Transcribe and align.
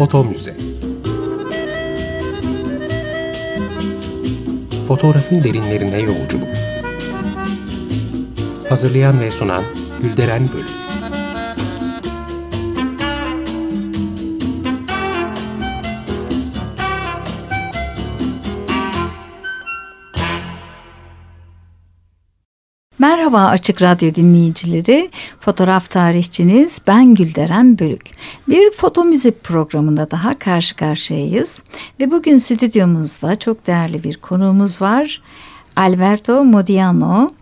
Foto 0.00 0.24
Müze. 0.24 0.56
Fotoğrafın 4.88 5.44
derinlerine 5.44 6.00
yolculuk. 6.00 6.48
Hazırlayan 8.68 9.20
ve 9.20 9.30
sunan 9.30 9.62
Gülderen 10.02 10.48
Bölüm 10.52 10.79
Merhaba 23.00 23.44
Açık 23.44 23.82
Radyo 23.82 24.14
dinleyicileri. 24.14 25.10
Fotoğraf 25.40 25.90
tarihçiniz 25.90 26.82
ben 26.86 27.14
Gülderen 27.14 27.78
Bölük. 27.78 28.10
Bir 28.48 28.70
foto 28.70 29.04
müze 29.04 29.30
programında 29.30 30.10
daha 30.10 30.38
karşı 30.38 30.76
karşıyayız. 30.76 31.62
Ve 32.00 32.10
bugün 32.10 32.38
stüdyomuzda 32.38 33.38
çok 33.38 33.66
değerli 33.66 34.04
bir 34.04 34.16
konuğumuz 34.16 34.82
var. 34.82 35.22
Alberto 35.76 36.44
Modiano, 36.44 37.32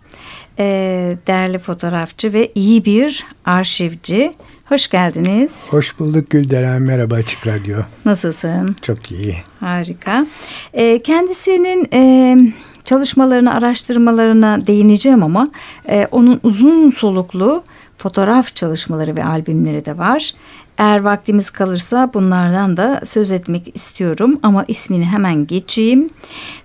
ee, 0.59 1.17
değerli 1.27 1.59
fotoğrafçı 1.59 2.33
ve 2.33 2.51
iyi 2.55 2.85
bir 2.85 3.25
arşivci. 3.45 4.33
Hoş 4.65 4.87
geldiniz. 4.87 5.67
Hoş 5.73 5.99
bulduk 5.99 6.29
Gülderen. 6.29 6.81
Merhaba 6.81 7.15
Açık 7.15 7.47
Radyo. 7.47 7.77
Nasılsın? 8.05 8.75
Çok 8.81 9.11
iyi. 9.11 9.35
Harika. 9.59 10.25
Ee, 10.73 11.01
kendisinin 11.01 11.87
e, 11.93 12.35
çalışmalarına, 12.89 13.53
araştırmalarına 13.53 14.67
değineceğim 14.67 15.23
ama 15.23 15.49
e, 15.89 16.07
onun 16.11 16.39
uzun 16.43 16.91
soluklu 16.91 17.63
fotoğraf 17.97 18.55
çalışmaları 18.55 19.15
ve 19.15 19.25
albümleri 19.25 19.85
de 19.85 19.97
var. 19.97 20.33
Eğer 20.77 20.99
vaktimiz 20.99 21.49
kalırsa 21.49 22.11
bunlardan 22.13 22.77
da 22.77 23.01
söz 23.03 23.31
etmek 23.31 23.75
istiyorum 23.75 24.39
ama 24.43 24.65
ismini 24.67 25.05
hemen 25.05 25.47
geçeyim. 25.47 26.09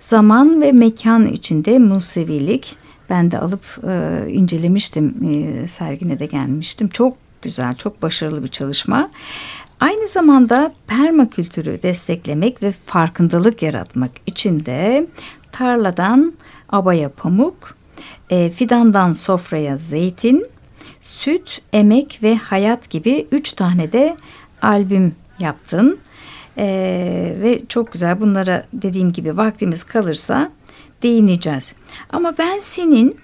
Zaman 0.01 0.61
ve 0.61 0.73
mekan 0.73 1.27
içinde 1.27 1.79
Musevilik. 1.79 2.77
Ben 3.11 3.31
de 3.31 3.39
alıp 3.39 3.65
e, 3.89 4.25
incelemiştim, 4.29 5.15
e, 5.31 5.69
sergine 5.69 6.19
de 6.19 6.27
gelmiştim. 6.27 6.89
Çok 6.89 7.17
güzel, 7.43 7.75
çok 7.75 8.03
başarılı 8.03 8.43
bir 8.43 8.49
çalışma. 8.49 9.11
Aynı 9.81 10.09
zamanda 10.09 10.73
permakültürü 10.87 11.83
desteklemek 11.83 12.63
ve 12.63 12.73
farkındalık 12.87 13.63
yaratmak 13.63 14.11
için 14.27 14.67
de 14.67 15.07
tarladan 15.55 16.33
abaya 16.69 17.09
pamuk, 17.09 17.77
e, 18.31 18.51
fidandan 18.51 19.15
sofraya 19.15 19.79
zeytin, 19.79 20.47
süt, 21.03 21.61
emek 21.73 22.19
ve 22.23 22.37
hayat 22.37 22.91
gibi 22.91 23.27
üç 23.33 23.53
tane 23.53 23.93
de 23.93 24.17
albüm 24.63 25.15
yaptın. 25.39 25.99
E, 26.59 26.67
ve 27.43 27.63
çok 27.69 27.93
güzel 27.93 28.21
bunlara 28.21 28.67
dediğim 28.73 29.13
gibi 29.13 29.37
vaktimiz 29.37 29.85
kalırsa 29.85 30.51
değineceğiz. 31.03 31.75
Ama 32.11 32.35
ben 32.39 32.61
senin 32.61 33.17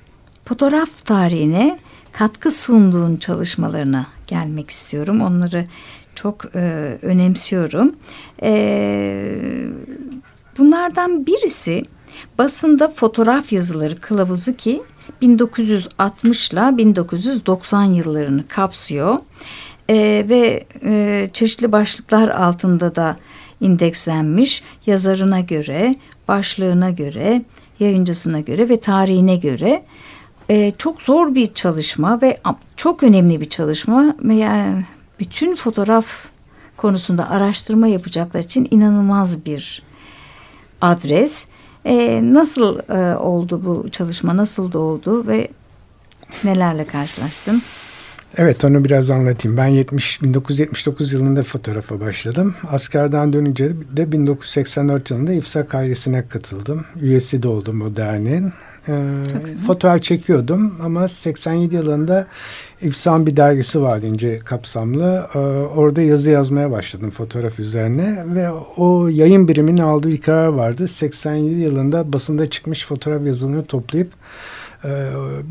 fotoğraf 0.45 1.05
tarihine 1.05 1.79
katkı 2.13 2.53
sunduğun 2.53 3.17
çalışmalarına 3.17 4.07
gelmek 4.27 4.71
istiyorum. 4.71 5.21
Onları 5.21 5.67
çok 6.15 6.45
e, 6.55 6.61
önemsiyorum. 7.03 7.97
E, 8.43 8.53
bunlardan 10.59 11.27
birisi 11.27 11.85
basında 12.39 12.89
fotoğraf 12.89 13.53
yazıları 13.53 13.97
kılavuzu 13.97 14.57
ki 14.57 14.83
1960 15.21 16.53
ile 16.53 16.77
1990 16.77 17.85
yıllarını 17.85 18.49
kapsıyor. 18.49 19.19
E, 19.91 20.27
ve 20.29 20.65
e, 20.85 21.29
çeşitli 21.33 21.73
başlıklar 21.73 22.29
altında 22.29 22.95
da 22.95 23.17
indekslenmiş 23.61 24.63
yazarına 24.87 25.41
göre, 25.41 25.95
başlığına 26.29 26.91
göre, 26.91 27.43
yayıncısına 27.81 28.41
göre 28.41 28.69
ve 28.69 28.81
tarihine 28.81 29.37
göre 29.37 29.83
e, 30.49 30.73
çok 30.79 31.03
zor 31.03 31.35
bir 31.35 31.55
çalışma 31.55 32.23
ve 32.23 32.39
çok 32.77 33.03
önemli 33.03 33.41
bir 33.41 33.49
çalışma 33.49 34.15
yani 34.25 34.85
bütün 35.21 35.57
fotoğraf 35.57 36.07
konusunda 36.77 37.31
araştırma 37.31 37.87
yapacaklar 37.87 38.41
için 38.41 38.69
inanılmaz 38.71 39.47
bir 39.47 39.83
adres. 40.81 41.47
E, 41.85 42.21
nasıl 42.23 42.79
e, 42.79 43.17
oldu 43.17 43.63
bu 43.65 43.89
çalışma, 43.89 44.37
nasıl 44.37 44.73
da 44.73 44.79
oldu 44.79 45.27
ve 45.27 45.49
nelerle 46.45 46.87
karşılaştın? 46.87 47.63
Evet 48.39 48.65
onu 48.65 48.85
biraz 48.85 49.11
anlatayım. 49.11 49.57
Ben 49.57 49.67
70 49.67 50.23
1979 50.23 51.13
yılında 51.13 51.43
fotoğrafa 51.43 52.01
başladım. 52.01 52.55
Askerden 52.69 53.33
dönünce 53.33 53.73
de 53.97 54.13
1984 54.13 55.11
yılında 55.11 55.33
İFSAK 55.33 55.75
ailesine 55.75 56.29
katıldım. 56.29 56.85
Üyesi 57.01 57.43
de 57.43 57.49
oldum 57.49 57.83
o 57.83 57.97
derneğin. 57.97 58.53
Ee, 58.89 58.93
fotoğraf 59.67 60.03
çekiyordum 60.03 60.75
ama 60.83 61.09
87 61.09 61.75
yılında 61.75 62.27
İfsan 62.83 63.27
bir 63.27 63.37
dergisi 63.37 63.83
vardı 63.83 64.07
ince 64.07 64.39
kapsamlı. 64.39 65.27
Ee, 65.35 65.39
orada 65.77 66.03
yazı 66.03 66.31
yazmaya 66.31 66.71
başladım 66.71 67.11
fotoğraf 67.11 67.61
üzerine 67.61 68.25
ve 68.35 68.51
o 68.77 69.09
yayın 69.09 69.49
biriminin 69.49 69.81
aldığı 69.83 70.09
bir 70.09 70.21
karar 70.21 70.47
vardı. 70.47 70.89
87 70.89 71.55
yılında 71.55 72.13
basında 72.13 72.51
çıkmış 72.51 72.87
fotoğraf 72.87 73.27
yazılarını 73.27 73.65
toplayıp 73.65 74.13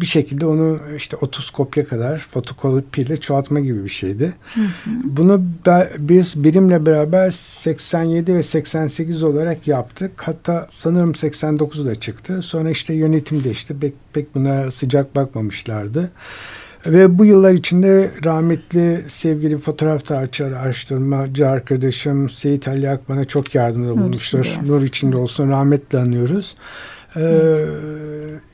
bir 0.01 0.05
şekilde 0.05 0.45
onu 0.45 0.79
işte 0.97 1.17
30 1.17 1.49
kopya 1.49 1.87
kadar 1.87 2.17
fotokopiyle 2.17 3.17
çoğaltma 3.17 3.59
gibi 3.59 3.83
bir 3.83 3.89
şeydi. 3.89 4.33
Hı 4.53 4.61
hı. 4.61 4.89
Bunu 5.03 5.41
biz 5.99 6.43
birimle 6.43 6.85
beraber 6.85 7.31
87 7.31 8.33
ve 8.33 8.43
88 8.43 9.23
olarak 9.23 9.67
yaptık. 9.67 10.11
Hatta 10.15 10.67
sanırım 10.69 11.11
89'da 11.11 11.95
çıktı. 11.95 12.41
Sonra 12.41 12.69
işte 12.69 12.93
yönetim 12.93 13.43
değişti. 13.43 13.75
Pek, 13.81 13.93
pek 14.13 14.35
buna 14.35 14.71
sıcak 14.71 15.15
bakmamışlardı. 15.15 16.11
Ve 16.85 17.17
bu 17.17 17.25
yıllar 17.25 17.51
içinde 17.51 18.11
rahmetli 18.25 19.03
sevgili 19.07 19.57
fotoğraf 19.57 20.05
tarihçi 20.05 20.45
araştırmacı 20.45 21.49
arkadaşım 21.49 22.29
Seyit 22.29 22.67
Ali 22.67 22.89
Akman'a 22.89 23.25
çok 23.25 23.55
yardımda 23.55 23.97
bulmuştur. 23.97 24.57
Nur 24.67 24.83
içinde 24.83 25.17
olsun 25.17 25.49
rahmetle 25.49 25.99
anıyoruz. 25.99 26.55
Ee, 27.15 27.21
evet 27.21 28.48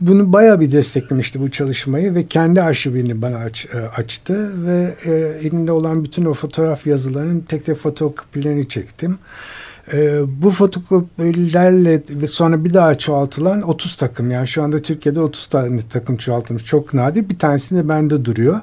bunu 0.00 0.32
bayağı 0.32 0.60
bir 0.60 0.72
desteklemişti 0.72 1.40
bu 1.40 1.50
çalışmayı 1.50 2.14
ve 2.14 2.26
kendi 2.26 2.62
arşivini 2.62 3.22
bana 3.22 3.36
aç, 3.36 3.66
e, 3.74 3.78
açtı 3.78 4.66
ve 4.66 4.94
e, 5.04 5.10
elinde 5.46 5.72
olan 5.72 6.04
bütün 6.04 6.24
o 6.24 6.34
fotoğraf 6.34 6.86
yazılarının 6.86 7.40
tek 7.40 7.64
tek 7.64 7.76
fotokopilerini 7.76 8.68
çektim. 8.68 9.18
E, 9.92 10.20
bu 10.42 10.50
fotokopilerle 10.50 12.02
ve 12.10 12.26
sonra 12.26 12.64
bir 12.64 12.74
daha 12.74 12.94
çoğaltılan 12.94 13.62
30 13.62 13.96
takım 13.96 14.30
yani 14.30 14.48
şu 14.48 14.62
anda 14.62 14.82
Türkiye'de 14.82 15.20
30 15.20 15.46
tane 15.46 15.80
takım 15.90 16.16
çoğaltılmış 16.16 16.64
çok 16.64 16.94
nadir 16.94 17.28
bir 17.28 17.38
tanesi 17.38 17.76
de 17.76 17.88
bende 17.88 18.24
duruyor. 18.24 18.60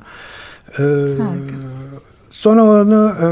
E, 0.79 0.83
Sonra 2.29 2.63
onu 2.63 3.11
e, 3.21 3.25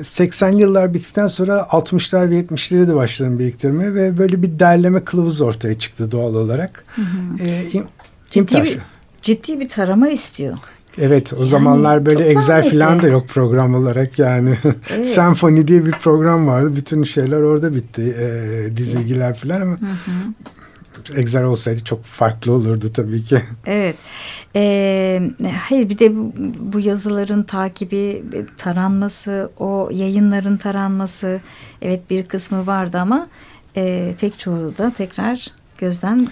80'li 0.00 0.60
yıllar 0.60 0.94
bittikten 0.94 1.28
sonra 1.28 1.56
60'lar 1.56 2.30
ve 2.30 2.40
70'leri 2.40 2.88
de 2.88 2.94
başladım 2.94 3.38
biriktirmeye 3.38 3.94
ve 3.94 4.18
böyle 4.18 4.42
bir 4.42 4.58
derleme 4.58 5.04
kılavuz 5.04 5.40
ortaya 5.40 5.74
çıktı 5.74 6.12
doğal 6.12 6.34
olarak. 6.34 6.84
Hı 6.96 7.02
hı. 7.02 7.48
E, 7.48 7.70
im, 7.72 7.84
ciddi, 8.30 8.62
bir, 8.64 8.78
ciddi 9.22 9.60
bir 9.60 9.68
tarama 9.68 10.08
istiyor. 10.08 10.56
Evet 10.98 11.32
o 11.32 11.36
yani, 11.36 11.48
zamanlar 11.48 12.06
böyle 12.06 12.24
Excel 12.24 12.70
falan 12.70 13.02
da 13.02 13.08
yok 13.08 13.28
program 13.28 13.74
olarak 13.74 14.18
yani. 14.18 14.58
Evet. 14.90 15.06
Senfoni 15.06 15.68
diye 15.68 15.86
bir 15.86 15.92
program 15.92 16.46
vardı. 16.46 16.76
Bütün 16.76 17.02
şeyler 17.02 17.40
orada 17.40 17.74
bitti. 17.74 18.16
E, 18.20 18.76
dizilgiler 18.76 19.36
falan 19.36 19.60
ama 19.60 19.72
hı 19.72 19.84
hı. 19.84 20.10
Excel 21.16 21.44
olsaydı 21.44 21.84
çok 21.84 22.04
farklı 22.04 22.52
olurdu 22.52 22.92
tabii 22.94 23.24
ki. 23.24 23.42
Evet. 23.66 23.96
Ee, 24.56 25.22
hayır 25.68 25.88
bir 25.88 25.98
de 25.98 26.16
bu, 26.16 26.32
bu 26.58 26.80
yazıların 26.80 27.42
takibi, 27.42 28.22
taranması, 28.56 29.50
o 29.58 29.88
yayınların 29.92 30.56
taranması 30.56 31.40
evet 31.82 32.10
bir 32.10 32.26
kısmı 32.26 32.66
vardı 32.66 32.98
ama 32.98 33.26
e, 33.76 34.14
pek 34.20 34.38
çoğu 34.38 34.74
da 34.78 34.92
tekrar 34.96 35.46
gözden 35.78 36.28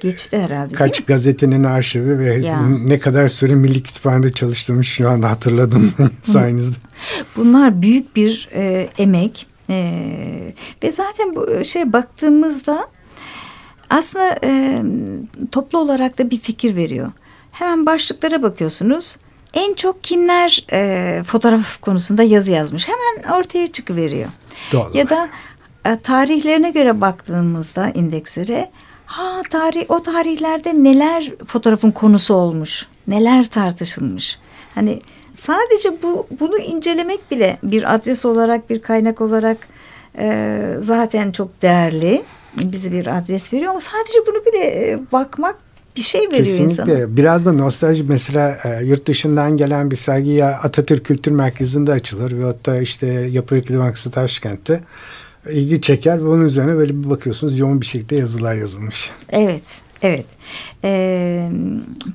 geçti 0.00 0.38
herhalde 0.38 0.74
Kaç 0.74 1.04
gazetenin 1.04 1.64
arşivi 1.64 2.18
ve 2.18 2.34
ya. 2.34 2.66
ne 2.66 2.98
kadar 2.98 3.28
süre 3.28 3.54
Milli 3.54 3.82
Kütüphane'de 3.82 4.32
çalıştığımı 4.32 4.84
şu 4.84 5.08
anda 5.10 5.30
hatırladım 5.30 5.92
sayenizde. 6.22 6.76
Bunlar 7.36 7.82
büyük 7.82 8.16
bir 8.16 8.48
e, 8.54 8.88
emek 8.98 9.46
e, 9.70 10.54
ve 10.82 10.92
zaten 10.92 11.36
bu 11.36 11.64
şey 11.64 11.92
baktığımızda 11.92 12.88
aslında 13.90 14.38
e, 14.44 14.82
toplu 15.52 15.78
olarak 15.78 16.18
da 16.18 16.30
bir 16.30 16.38
fikir 16.38 16.76
veriyor. 16.76 17.12
Hemen 17.52 17.86
başlıklara 17.86 18.42
bakıyorsunuz. 18.42 19.16
En 19.54 19.74
çok 19.74 20.04
kimler 20.04 20.66
e, 20.72 21.22
fotoğraf 21.26 21.80
konusunda 21.80 22.22
yazı 22.22 22.52
yazmış 22.52 22.88
hemen 22.88 23.38
ortaya 23.38 23.66
çıkıveriyor. 23.66 24.28
Doğal 24.72 24.94
ya 24.94 25.08
da 25.08 25.28
e, 25.84 25.96
tarihlerine 25.96 26.70
göre 26.70 27.00
baktığımızda 27.00 27.90
indekslere 27.90 28.70
ha 29.06 29.42
tarih 29.50 29.84
o 29.88 30.02
tarihlerde 30.02 30.84
neler 30.84 31.32
fotoğrafın 31.46 31.90
konusu 31.90 32.34
olmuş, 32.34 32.86
neler 33.06 33.46
tartışılmış. 33.46 34.38
Hani 34.74 35.00
sadece 35.34 36.02
bu 36.02 36.26
bunu 36.40 36.58
incelemek 36.58 37.30
bile 37.30 37.58
bir 37.62 37.94
adres 37.94 38.24
olarak 38.24 38.70
bir 38.70 38.82
kaynak 38.82 39.20
olarak 39.20 39.56
e, 40.18 40.76
zaten 40.80 41.32
çok 41.32 41.62
değerli. 41.62 42.22
Bizi 42.56 42.92
bir 42.92 43.18
adres 43.18 43.52
veriyor 43.52 43.70
ama 43.70 43.80
sadece 43.80 44.18
bunu 44.26 44.44
bile 44.46 44.64
e, 44.64 44.98
bakmak 45.12 45.56
bir 45.96 46.02
şey 46.02 46.20
veriyor 46.20 46.44
Kesinlikle. 46.44 46.82
insana. 46.82 47.16
Biraz 47.16 47.46
da 47.46 47.52
nostalji 47.52 48.02
mesela 48.02 48.58
e, 48.64 48.84
yurt 48.84 49.06
dışından 49.06 49.56
gelen 49.56 49.90
bir 49.90 49.96
sergi 49.96 50.30
ya 50.30 50.48
Atatürk 50.62 51.04
Kültür 51.04 51.32
Merkezi'nde 51.32 51.92
açılır 51.92 52.38
ve 52.38 52.44
hatta 52.44 52.80
işte 52.80 53.06
Yapı 53.06 53.56
Ekli 53.56 53.78
Bankası 53.78 54.10
Taşkent'te 54.10 54.80
ilgi 55.50 55.80
çeker 55.80 56.24
ve 56.24 56.28
onun 56.28 56.44
üzerine 56.44 56.76
böyle 56.76 57.02
bir 57.04 57.10
bakıyorsunuz 57.10 57.58
yoğun 57.58 57.80
bir 57.80 57.86
şekilde 57.86 58.16
yazılar 58.16 58.54
yazılmış. 58.54 59.10
Evet, 59.28 59.80
evet. 60.02 60.26
Ee, 60.84 61.50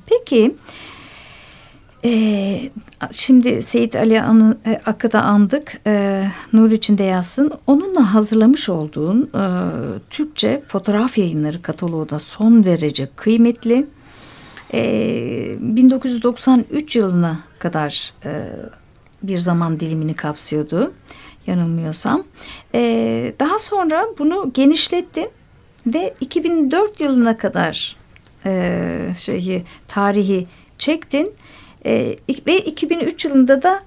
peki, 0.06 0.54
e, 2.06 2.70
şimdi 3.12 3.62
Seyit 3.62 3.96
Ali 3.96 4.22
Anı, 4.22 4.56
e, 4.66 4.80
Ak'ı 4.86 5.12
da 5.12 5.22
andık. 5.22 5.80
E, 5.86 6.24
Nur 6.52 6.70
içinde 6.70 7.02
yazsın. 7.02 7.52
Onunla 7.66 8.14
hazırlamış 8.14 8.68
olduğun 8.68 9.30
e, 9.34 9.44
Türkçe 10.10 10.62
fotoğraf 10.68 11.18
yayınları 11.18 11.62
kataloğu 11.62 12.10
da 12.10 12.18
son 12.18 12.64
derece 12.64 13.08
kıymetli. 13.16 13.86
E, 14.74 15.56
1993 15.60 16.96
yılına 16.96 17.40
kadar 17.58 18.12
e, 18.24 18.46
bir 19.22 19.38
zaman 19.38 19.80
dilimini 19.80 20.14
kapsıyordu 20.14 20.92
yanılmıyorsam. 21.46 22.24
E, 22.74 23.34
daha 23.40 23.58
sonra 23.58 24.06
bunu 24.18 24.50
genişlettin 24.54 25.28
ve 25.86 26.14
2004 26.20 27.00
yılına 27.00 27.36
kadar 27.36 27.96
e, 28.46 29.14
şeyi 29.18 29.64
tarihi 29.88 30.46
çektin 30.78 31.32
e, 31.86 32.16
ve 32.46 32.58
2003 32.58 33.24
yılında 33.24 33.62
da 33.62 33.82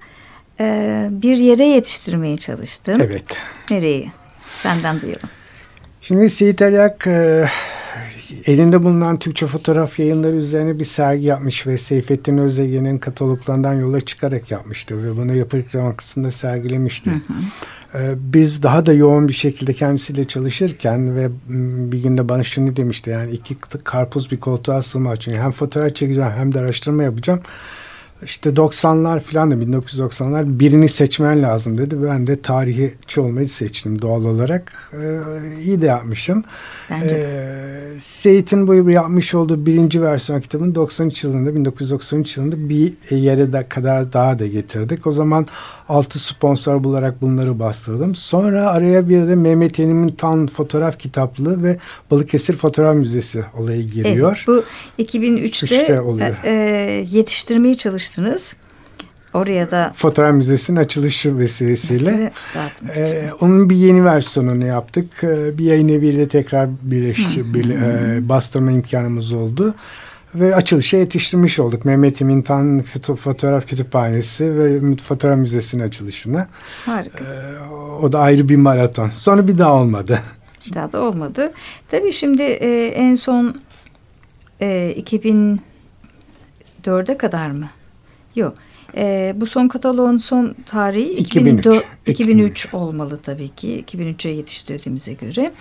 e, 0.60 1.08
bir 1.10 1.36
yere 1.36 1.68
yetiştirmeye 1.68 2.36
çalıştın. 2.36 3.00
Evet. 3.00 3.24
Nereyi? 3.70 4.12
Senden 4.62 5.00
duyalım. 5.00 5.28
Şimdi 6.02 6.30
Seyit 6.30 6.62
Aliak 6.62 7.06
e, 7.06 7.48
elinde 8.46 8.82
bulunan 8.82 9.18
Türkçe 9.18 9.46
fotoğraf 9.46 9.98
yayınları 9.98 10.36
üzerine 10.36 10.78
bir 10.78 10.84
sergi 10.84 11.26
yapmış 11.26 11.66
ve 11.66 11.78
Seyfettin 11.78 12.38
Özegen'in 12.38 12.98
kataloglarından 12.98 13.74
yola 13.74 14.00
çıkarak 14.00 14.50
yapmıştı 14.50 15.04
ve 15.04 15.16
bunu 15.16 15.34
Yapı 15.34 15.62
Bankası'nda 15.74 16.30
sergilemişti. 16.30 17.10
Hı 17.10 17.14
hı. 17.14 18.02
E, 18.02 18.14
biz 18.18 18.62
daha 18.62 18.86
da 18.86 18.92
yoğun 18.92 19.28
bir 19.28 19.32
şekilde 19.32 19.72
kendisiyle 19.72 20.24
çalışırken 20.24 21.16
ve 21.16 21.28
bir 21.92 22.02
günde 22.02 22.28
bana 22.28 22.44
şunu 22.44 22.76
demişti 22.76 23.10
yani 23.10 23.32
iki 23.32 23.56
karpuz 23.84 24.30
bir 24.30 24.40
koltuğa 24.40 24.82
sığmaz 24.82 25.18
çünkü 25.20 25.38
hem 25.38 25.52
fotoğraf 25.52 25.94
çekeceğim 25.94 26.30
hem 26.36 26.54
de 26.54 26.58
araştırma 26.58 27.02
yapacağım 27.02 27.40
işte 28.24 28.50
90'lar 28.50 29.20
falan 29.20 29.50
da 29.50 29.54
1990'lar 29.54 30.60
birini 30.60 30.88
seçmen 30.88 31.42
lazım 31.42 31.78
dedi. 31.78 31.96
Ben 32.02 32.26
de 32.26 32.40
tarihçi 32.40 33.20
olmayı 33.20 33.48
seçtim 33.48 34.02
doğal 34.02 34.24
olarak. 34.24 34.92
Ee, 34.92 35.18
iyi 35.64 35.82
de 35.82 35.86
yapmışım. 35.86 36.44
Bence 36.90 37.16
ee, 37.16 37.98
Seyit'in 37.98 38.66
bu 38.68 38.90
yapmış 38.90 39.34
olduğu 39.34 39.66
birinci 39.66 40.02
versiyon 40.02 40.40
kitabını 40.40 40.74
93 40.74 41.24
yılında 41.24 41.54
1993 41.54 42.36
yılında 42.36 42.68
bir 42.68 42.94
yere 43.10 43.52
de 43.52 43.68
kadar 43.68 44.12
daha 44.12 44.38
da 44.38 44.46
getirdik. 44.46 45.06
O 45.06 45.12
zaman 45.12 45.46
altı 45.88 46.18
sponsor 46.18 46.84
bularak 46.84 47.22
bunları 47.22 47.58
bastırdım. 47.58 48.14
Sonra 48.14 48.66
araya 48.66 49.08
bir 49.08 49.28
de 49.28 49.34
Mehmet 49.34 49.80
Emin'in 49.80 50.08
Tan 50.08 50.46
fotoğraf 50.46 50.98
kitaplığı 50.98 51.62
ve 51.62 51.78
Balıkesir 52.10 52.56
Fotoğraf 52.56 52.96
Müzesi 52.96 53.44
olayı 53.58 53.82
giriyor. 53.82 54.44
Evet, 54.48 54.64
bu 54.98 55.02
2003'te 55.02 56.00
oluyor. 56.00 56.36
E, 56.44 56.52
yetiştirmeye 57.10 57.74
çalıştınız. 58.10 58.56
Oraya 59.34 59.70
da 59.70 59.92
Fotoğraf 59.96 60.34
Müzesi'nin 60.34 60.76
açılışı 60.76 61.38
vesilesiyle 61.38 62.32
e, 62.96 63.30
onun 63.40 63.70
bir 63.70 63.76
yeni 63.76 64.04
versiyonunu 64.04 64.66
yaptık. 64.66 65.24
E, 65.24 65.58
bir 65.58 65.64
yayın 65.64 65.88
eviyle 65.88 66.28
tekrar 66.28 66.68
birleşti, 66.82 67.54
bir, 67.54 67.70
e, 67.70 68.28
bastırma 68.28 68.72
imkanımız 68.72 69.32
oldu 69.32 69.74
ve 70.34 70.54
açılışa 70.54 70.96
yetiştirmiş 70.96 71.58
olduk. 71.58 71.84
Mehmet 71.84 72.20
Mintan 72.20 72.84
Fotoğraf 73.16 73.66
Kütüphanesi 73.66 74.58
ve 74.58 74.96
Fotoğraf 74.96 75.38
Müzesi'nin 75.38 75.82
açılışına. 75.82 76.48
Harika. 76.86 77.24
Ee, 77.24 77.58
o 78.02 78.12
da 78.12 78.20
ayrı 78.20 78.48
bir 78.48 78.56
maraton. 78.56 79.10
Sonra 79.16 79.48
bir 79.48 79.58
daha 79.58 79.74
olmadı. 79.74 80.20
Bir 80.66 80.74
daha 80.74 80.92
da 80.92 81.00
olmadı. 81.00 81.52
Tabii 81.90 82.12
şimdi 82.12 82.42
e, 82.42 82.86
en 82.86 83.14
son 83.14 83.60
e, 84.60 84.94
2004'e 84.98 87.18
kadar 87.18 87.50
mı? 87.50 87.68
Yok. 88.36 88.54
E, 88.96 89.34
bu 89.36 89.46
son 89.46 89.68
kataloğun 89.68 90.18
son 90.18 90.54
tarihi 90.66 91.12
2003. 91.12 91.66
2004, 91.66 91.84
2003 92.06 92.74
olmalı 92.74 93.20
tabii 93.22 93.48
ki. 93.48 93.84
2003'e 93.86 94.30
yetiştirdiğimize 94.30 95.12
göre. 95.12 95.52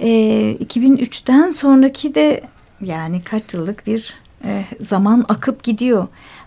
E, 0.00 0.08
2003'ten 0.52 1.50
sonraki 1.50 2.14
de 2.14 2.42
yani 2.80 3.22
kaç 3.22 3.54
yıllık 3.54 3.86
bir 3.86 4.14
e, 4.44 4.64
zaman 4.80 5.24
akıp 5.28 5.62
gidiyor. 5.62 6.06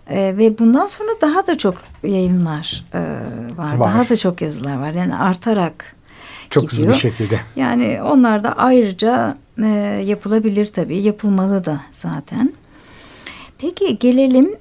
E, 0.09 0.37
ve 0.37 0.57
bundan 0.57 0.87
sonra 0.87 1.11
daha 1.21 1.47
da 1.47 1.57
çok 1.57 1.75
yayınlar 2.03 2.85
e, 2.93 2.99
var. 3.57 3.75
var. 3.75 3.79
Daha 3.79 4.09
da 4.09 4.17
çok 4.17 4.41
yazılar 4.41 4.79
var. 4.79 4.91
Yani 4.91 5.15
artarak 5.15 5.95
çok 6.49 6.69
gidiyor. 6.69 6.87
hızlı 6.87 6.93
bir 6.93 6.99
şekilde. 6.99 7.39
Yani 7.55 7.99
onlar 8.03 8.43
da 8.43 8.53
ayrıca 8.57 9.37
e, 9.63 9.67
yapılabilir 10.05 10.65
tabii. 10.65 10.97
Yapılmalı 10.97 11.65
da 11.65 11.81
zaten. 11.93 12.53
Peki 13.57 13.99
gelelim 13.99 14.55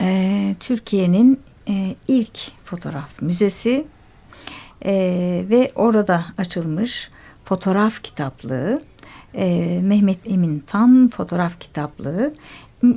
e, 0.00 0.54
Türkiye'nin 0.60 1.40
e, 1.68 1.94
ilk 2.08 2.38
fotoğraf 2.64 3.22
müzesi 3.22 3.84
e, 4.84 4.94
ve 5.50 5.72
orada 5.74 6.24
açılmış 6.38 7.10
fotoğraf 7.44 8.02
kitaplığı 8.02 8.82
e, 9.34 9.80
Mehmet 9.82 10.18
Emin 10.26 10.60
Tan 10.66 11.10
fotoğraf 11.16 11.60
kitaplığı. 11.60 12.34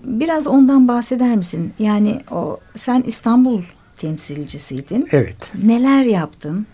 Biraz 0.03 0.47
ondan 0.47 0.87
bahseder 0.87 1.35
misin? 1.35 1.73
Yani 1.79 2.21
o 2.31 2.59
sen 2.75 3.03
İstanbul 3.07 3.63
temsilcisiydin. 3.97 5.07
Evet. 5.11 5.51
Neler 5.63 6.03
yaptın? 6.03 6.67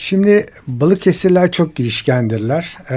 Şimdi 0.00 0.46
Balıkesirler 0.66 1.52
çok 1.52 1.74
girişkendirler. 1.74 2.76
Ee? 2.90 2.94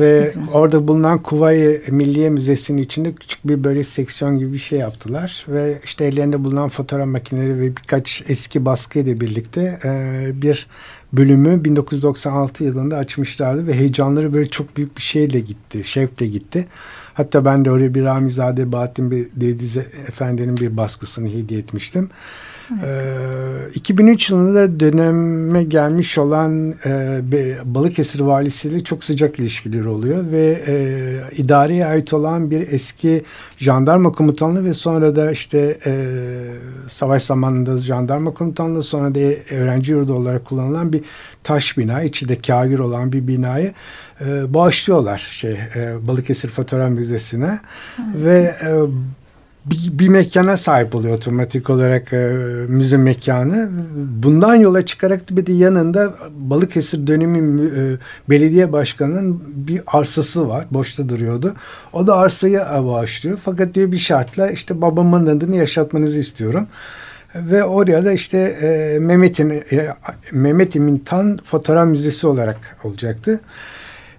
Ve 0.00 0.32
orada 0.52 0.88
bulunan 0.88 1.22
Kuvayi 1.22 1.82
Milliye 1.88 2.30
Müzesi'nin 2.30 2.82
içinde 2.82 3.12
küçük 3.12 3.48
bir 3.48 3.64
böyle 3.64 3.82
seksiyon 3.82 4.38
gibi 4.38 4.52
bir 4.52 4.58
şey 4.58 4.78
yaptılar. 4.78 5.46
Ve 5.48 5.78
işte 5.84 6.04
ellerinde 6.04 6.44
bulunan 6.44 6.68
fotoğraf 6.68 7.06
makineleri 7.06 7.60
ve 7.60 7.76
birkaç 7.76 8.24
eski 8.28 8.64
baskı 8.64 8.98
ile 8.98 9.20
birlikte 9.20 9.78
e, 9.84 10.30
bir 10.42 10.66
bölümü 11.12 11.64
1996 11.64 12.64
yılında 12.64 12.96
açmışlardı 12.96 13.66
ve 13.66 13.74
heyecanları 13.74 14.34
böyle 14.34 14.48
çok 14.48 14.76
büyük 14.76 14.96
bir 14.96 15.02
şeyle 15.02 15.40
gitti, 15.40 15.84
şevkle 15.84 16.26
gitti. 16.26 16.66
Hatta 17.14 17.44
ben 17.44 17.64
de 17.64 17.70
oraya 17.70 17.94
bir 17.94 18.02
Ramizade 18.02 18.72
Bahattin 18.72 19.30
Dedize 19.36 19.86
Efendi'nin 20.08 20.56
bir 20.56 20.76
baskısını 20.76 21.28
hediye 21.28 21.60
etmiştim. 21.60 22.10
Ee, 22.70 23.70
2003 23.74 24.30
yılında 24.30 24.80
döneme 24.80 25.62
gelmiş 25.62 26.18
olan 26.18 26.74
e, 26.86 27.22
Balıkesir 27.64 28.20
valisiyle 28.20 28.84
çok 28.84 29.04
sıcak 29.04 29.38
ilişkileri 29.38 29.88
oluyor 29.88 30.24
ve 30.32 30.62
e, 30.66 30.76
idareye 31.36 31.86
ait 31.86 32.12
olan 32.12 32.50
bir 32.50 32.72
eski 32.72 33.22
jandarma 33.58 34.12
komutanlığı 34.12 34.64
ve 34.64 34.74
sonra 34.74 35.16
da 35.16 35.30
işte 35.30 35.78
e, 35.86 36.10
savaş 36.88 37.22
zamanında 37.22 37.76
jandarma 37.76 38.34
komutanlığı 38.34 38.82
sonra 38.82 39.14
da 39.14 39.54
öğrenci 39.54 39.92
yurdu 39.92 40.14
olarak 40.14 40.44
kullanılan 40.44 40.92
bir 40.92 41.00
taş 41.42 41.78
bina, 41.78 42.02
içi 42.02 42.28
de 42.28 42.38
kagir 42.38 42.78
olan 42.78 43.12
bir 43.12 43.28
binayı 43.28 43.72
e, 44.20 44.54
bağışlıyorlar 44.54 45.18
şey 45.18 45.50
e, 45.50 46.06
Balıkesir 46.06 46.48
Fotoğraf 46.48 46.90
Müzesi'ne. 46.90 47.60
Ve 48.14 48.54
e, 48.66 48.70
bir, 49.66 49.98
bir 49.98 50.08
mekana 50.08 50.56
sahip 50.56 50.94
oluyor 50.94 51.16
otomatik 51.16 51.70
olarak 51.70 52.12
e, 52.12 52.16
müze 52.68 52.96
mekanı. 52.96 53.70
Bundan 53.96 54.54
yola 54.54 54.86
çıkarak 54.86 55.20
bir 55.30 55.46
de 55.46 55.52
yanında 55.52 56.14
Balıkesir 56.30 57.06
dönemi 57.06 57.62
e, 57.62 57.96
belediye 58.30 58.72
başkanının 58.72 59.42
bir 59.46 59.80
arsası 59.86 60.48
var. 60.48 60.66
Boşta 60.70 61.08
duruyordu. 61.08 61.54
O 61.92 62.06
da 62.06 62.16
arsayı 62.16 62.58
bağışlıyor. 62.58 63.38
Fakat 63.44 63.74
diyor 63.74 63.92
bir 63.92 63.98
şartla 63.98 64.50
işte 64.50 64.80
babamın 64.80 65.26
adını 65.26 65.56
yaşatmanızı 65.56 66.18
istiyorum. 66.18 66.66
Ve 67.34 67.64
oraya 67.64 68.04
da 68.04 68.12
işte 68.12 68.38
e, 68.38 68.98
Mehmet'in 68.98 69.50
e, 69.50 69.88
Mehmet 70.32 70.74
İmin 70.74 70.98
Tan 70.98 71.38
Fotoğraf 71.44 71.88
Müzesi 71.88 72.26
olarak 72.26 72.76
olacaktı. 72.84 73.40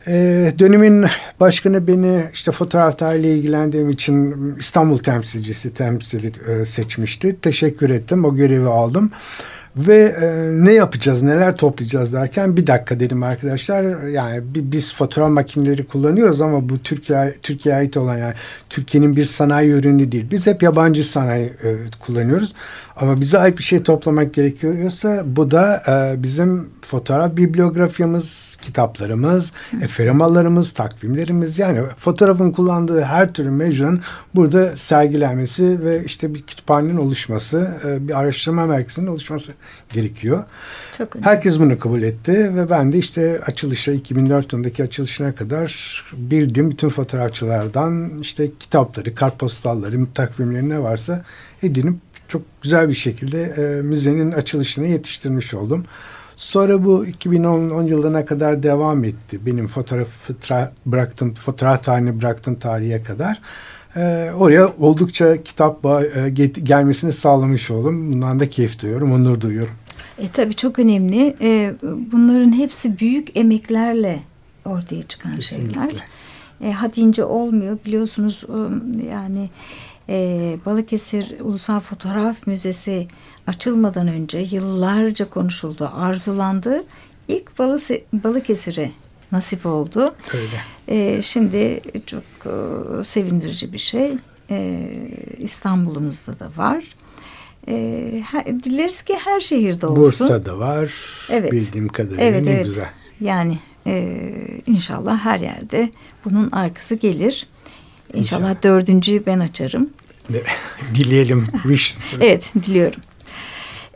Ee, 0.08 0.52
dönemin 0.60 1.06
başkanı 1.40 1.88
beni 1.88 2.24
işte 2.34 2.52
fotoğraf 2.52 2.98
tarihiyle 2.98 3.38
ilgilendiğim 3.38 3.90
için 3.90 4.36
İstanbul 4.60 4.98
temsilcisi 4.98 5.74
temsili 5.74 6.32
e, 6.48 6.66
seçmişti. 6.66 7.38
Teşekkür 7.42 7.90
ettim. 7.90 8.26
O 8.26 8.36
görevi 8.36 8.68
aldım. 8.68 9.12
Ve 9.78 10.16
e, 10.22 10.50
ne 10.66 10.74
yapacağız, 10.74 11.24
neler 11.24 11.58
toplayacağız 11.58 12.14
derken 12.14 12.58
bir 12.58 12.68
dakika 12.68 13.00
dedim 13.00 13.24
arkadaşlar. 13.24 14.08
Yani 14.08 14.44
biz 14.56 14.94
fotoğraf 14.94 15.30
makineleri 15.30 15.84
kullanıyoruz 15.84 16.42
ama 16.42 16.70
bu 16.70 16.84
Türkiye 16.84 17.36
Türkiye'ye 17.44 17.82
ait 17.82 17.98
olan 17.98 18.18
yani 18.18 18.34
Türkiye'nin 18.70 19.16
bir 19.16 19.26
sanayi 19.26 19.72
ürünü 19.72 20.12
değil. 20.12 20.26
Biz 20.32 20.48
hep 20.48 20.64
yabancı 20.64 21.10
sanayi 21.10 21.46
e, 21.46 21.76
kullanıyoruz. 22.00 22.54
Ama 22.96 23.22
bize 23.22 23.38
ait 23.38 23.58
bir 23.58 23.64
şey 23.64 23.84
toplamak 23.84 24.34
gerekiyorsa 24.34 25.24
bu 25.26 25.52
da 25.52 25.84
e, 25.88 26.24
bizim 26.24 26.70
fotoğraf 26.86 27.38
bibliografyamız, 27.38 28.58
kitaplarımız, 28.62 29.52
eferimalarımız, 29.82 30.72
takvimlerimiz 30.72 31.60
yani 31.60 31.82
fotoğrafın 31.98 32.52
kullandığı 32.52 33.02
her 33.02 33.34
türlü 33.34 33.52
mecranın 33.52 34.02
burada 34.36 34.76
sergilenmesi 34.76 35.84
ve 35.84 36.04
işte 36.06 36.34
bir 36.34 36.42
kütüphanenin 36.42 36.98
oluşması, 36.98 37.78
e, 37.86 38.08
bir 38.08 38.20
araştırma 38.20 38.66
merkezinin 38.66 39.08
oluşması 39.08 39.54
gerekiyor. 39.94 40.44
Çok 40.98 41.16
önemli. 41.16 41.28
Herkes 41.28 41.60
bunu 41.60 41.80
kabul 41.80 42.02
etti 42.02 42.52
ve 42.56 42.70
ben 42.70 42.92
de 42.92 42.98
işte 42.98 43.42
açılışa 43.46 43.92
2004 43.92 44.54
yılındaki 44.54 44.84
açılışına 44.84 45.36
kadar 45.36 46.04
bildiğim 46.14 46.72
bütün 46.72 46.90
fotoğrafçılardan 46.90 48.12
işte 48.22 48.52
kitapları, 48.60 49.16
kartpostalları, 49.16 50.06
takvimleri 50.14 50.70
ne 50.70 50.84
varsa 50.84 51.24
edinip 51.64 51.96
çok 52.28 52.42
güzel 52.62 52.90
bir 52.90 52.94
şekilde 52.94 53.44
e, 53.44 53.82
müzenin 53.82 54.32
açılışına 54.32 54.86
yetiştirmiş 54.86 55.54
oldum. 55.54 55.86
Sonra 56.36 56.86
bu 56.86 57.06
2010 57.06 57.84
yılına 57.88 58.26
kadar 58.26 58.64
devam 58.64 59.04
etti. 59.04 59.46
Benim 59.46 59.68
fotoğrafı 59.68 60.34
bıraktım, 60.86 61.34
fotoğraf 61.34 61.84
tarihini 61.84 62.22
bıraktım 62.22 62.56
tarihe 62.56 63.04
kadar. 63.04 63.42
Ee, 63.96 64.32
oraya 64.40 64.68
oldukça 64.80 65.44
kitap 65.44 65.86
e, 65.86 66.30
gelmesini 66.64 67.14
sağlamış 67.14 67.72
oldum. 67.72 68.12
Bundan 68.12 68.40
da 68.40 68.50
keyif 68.50 68.82
duyuyorum, 68.82 69.12
onur 69.12 69.42
duyuyorum. 69.42 69.74
E, 70.18 70.28
tabii 70.28 70.56
çok 70.56 70.80
önemli. 70.80 71.36
E, 71.42 71.74
bunların 72.12 72.54
hepsi 72.54 73.00
büyük 73.00 73.38
emeklerle 73.38 74.20
ortaya 74.66 75.04
çıkan 75.04 75.36
Kesinlikle. 75.36 75.74
şeyler. 75.74 76.06
E, 76.62 76.72
hadince 76.72 77.24
olmuyor. 77.24 77.78
Biliyorsunuz 77.86 78.44
yani 79.12 79.50
e, 80.10 80.58
Balıkesir 80.66 81.40
Ulusal 81.40 81.80
Fotoğraf 81.80 82.48
Müzesi 82.48 83.08
açılmadan 83.48 84.08
önce 84.08 84.40
yıllarca 84.40 85.30
konuşuldu, 85.30 85.92
arzulandı. 85.96 86.84
İlk 87.28 87.60
Balıkesir'e 88.14 88.92
nasip 89.32 89.66
oldu. 89.66 90.16
Öyle. 90.34 90.62
E, 90.88 91.22
şimdi 91.22 91.82
çok 92.06 92.24
e, 92.46 93.04
sevindirici 93.04 93.74
bir 93.74 93.78
şey. 93.78 94.14
E, 94.50 94.90
İstanbul'umuzda 95.38 96.40
da 96.40 96.50
var. 96.58 96.84
E, 97.68 97.74
dileriz 98.64 99.02
ki 99.02 99.16
her 99.24 99.40
şehirde 99.40 99.88
olsun. 99.88 100.04
Bursa'da 100.04 100.60
var. 100.60 100.94
Evet. 101.30 101.52
Bildiğim 101.52 101.88
kadarıyla 101.88 102.24
evet, 102.24 102.46
ne 102.46 102.52
evet. 102.52 102.66
güzel. 102.66 102.90
Yani 103.22 103.60
e, 103.88 104.22
inşallah 104.68 105.18
her 105.18 105.40
yerde 105.40 105.90
bunun 106.26 106.52
arkası 106.52 106.96
gelir. 106.96 107.48
İnşallah, 108.16 108.42
İnşallah. 108.50 108.64
dördüncüyü 108.64 109.26
ben 109.26 109.40
açarım. 109.40 109.90
Dileyelim. 110.96 111.48
evet 112.22 112.54
diliyorum. 112.56 113.00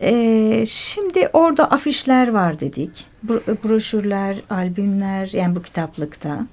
Ee, 0.02 0.64
şimdi 0.68 1.30
orada 1.34 1.72
afişler 1.72 2.28
var 2.32 2.60
dedik. 2.60 3.06
Broşürler, 3.64 4.38
albümler 4.50 5.30
yani 5.34 5.56
bu 5.56 5.62
kitaplıkta. 5.62 6.48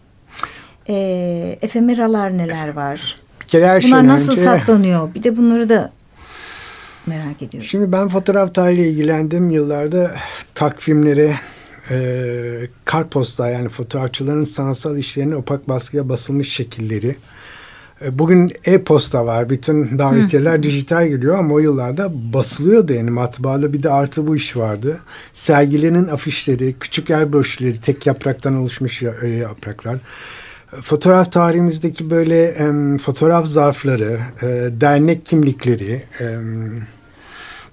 Ee, 0.89 1.59
efemeralar 1.63 2.39
neler 2.39 2.69
var? 2.69 3.17
Bir 3.41 3.47
kere 3.47 3.67
her 3.69 3.83
Bunlar 3.83 4.07
nasıl 4.07 4.33
önce... 4.33 4.43
saklanıyor? 4.43 5.15
Bir 5.15 5.23
de 5.23 5.37
bunları 5.37 5.69
da 5.69 5.93
merak 7.07 7.43
ediyorum. 7.43 7.69
Şimdi 7.69 7.93
ben 7.93 8.09
fotoğraf 8.09 8.55
tarihiyle 8.55 8.89
ilgilendim 8.91 9.51
yıllarda 9.51 10.15
takvimleri, 10.55 11.35
e, 11.91 12.69
kartposta 12.85 13.49
yani 13.49 13.69
fotoğrafçıların 13.69 14.45
sanatsal 14.45 14.99
işlerinin 14.99 15.35
opak 15.35 15.69
baskıya 15.69 16.09
basılmış 16.09 16.53
şekilleri, 16.53 17.17
bugün 18.11 18.53
e-posta 18.65 19.27
var. 19.27 19.51
Bütün 19.51 19.99
davetiyeler 19.99 20.59
Hı. 20.59 20.63
dijital 20.63 21.09
geliyor 21.09 21.39
ama 21.39 21.55
o 21.55 21.59
yıllarda 21.59 22.11
basılıyordu 22.33 22.93
yani 22.93 23.11
matbaada 23.11 23.73
bir 23.73 23.83
de 23.83 23.91
artı 23.91 24.27
bu 24.27 24.37
iş 24.37 24.57
vardı. 24.57 25.01
Sergilerin 25.33 26.09
afişleri, 26.09 26.75
küçük 26.81 27.11
el 27.11 27.33
broşürleri, 27.33 27.81
tek 27.81 28.07
yapraktan 28.07 28.57
oluşmuş 28.57 29.03
e, 29.23 29.29
yapraklar. 29.29 29.97
Fotoğraf 30.83 31.33
tarihimizdeki 31.33 32.11
böyle 32.11 32.45
e, 32.45 32.99
fotoğraf 32.99 33.47
zarfları, 33.47 34.19
e, 34.43 34.47
dernek 34.81 35.27
kimlikleri, 35.27 36.03
e, 36.21 36.39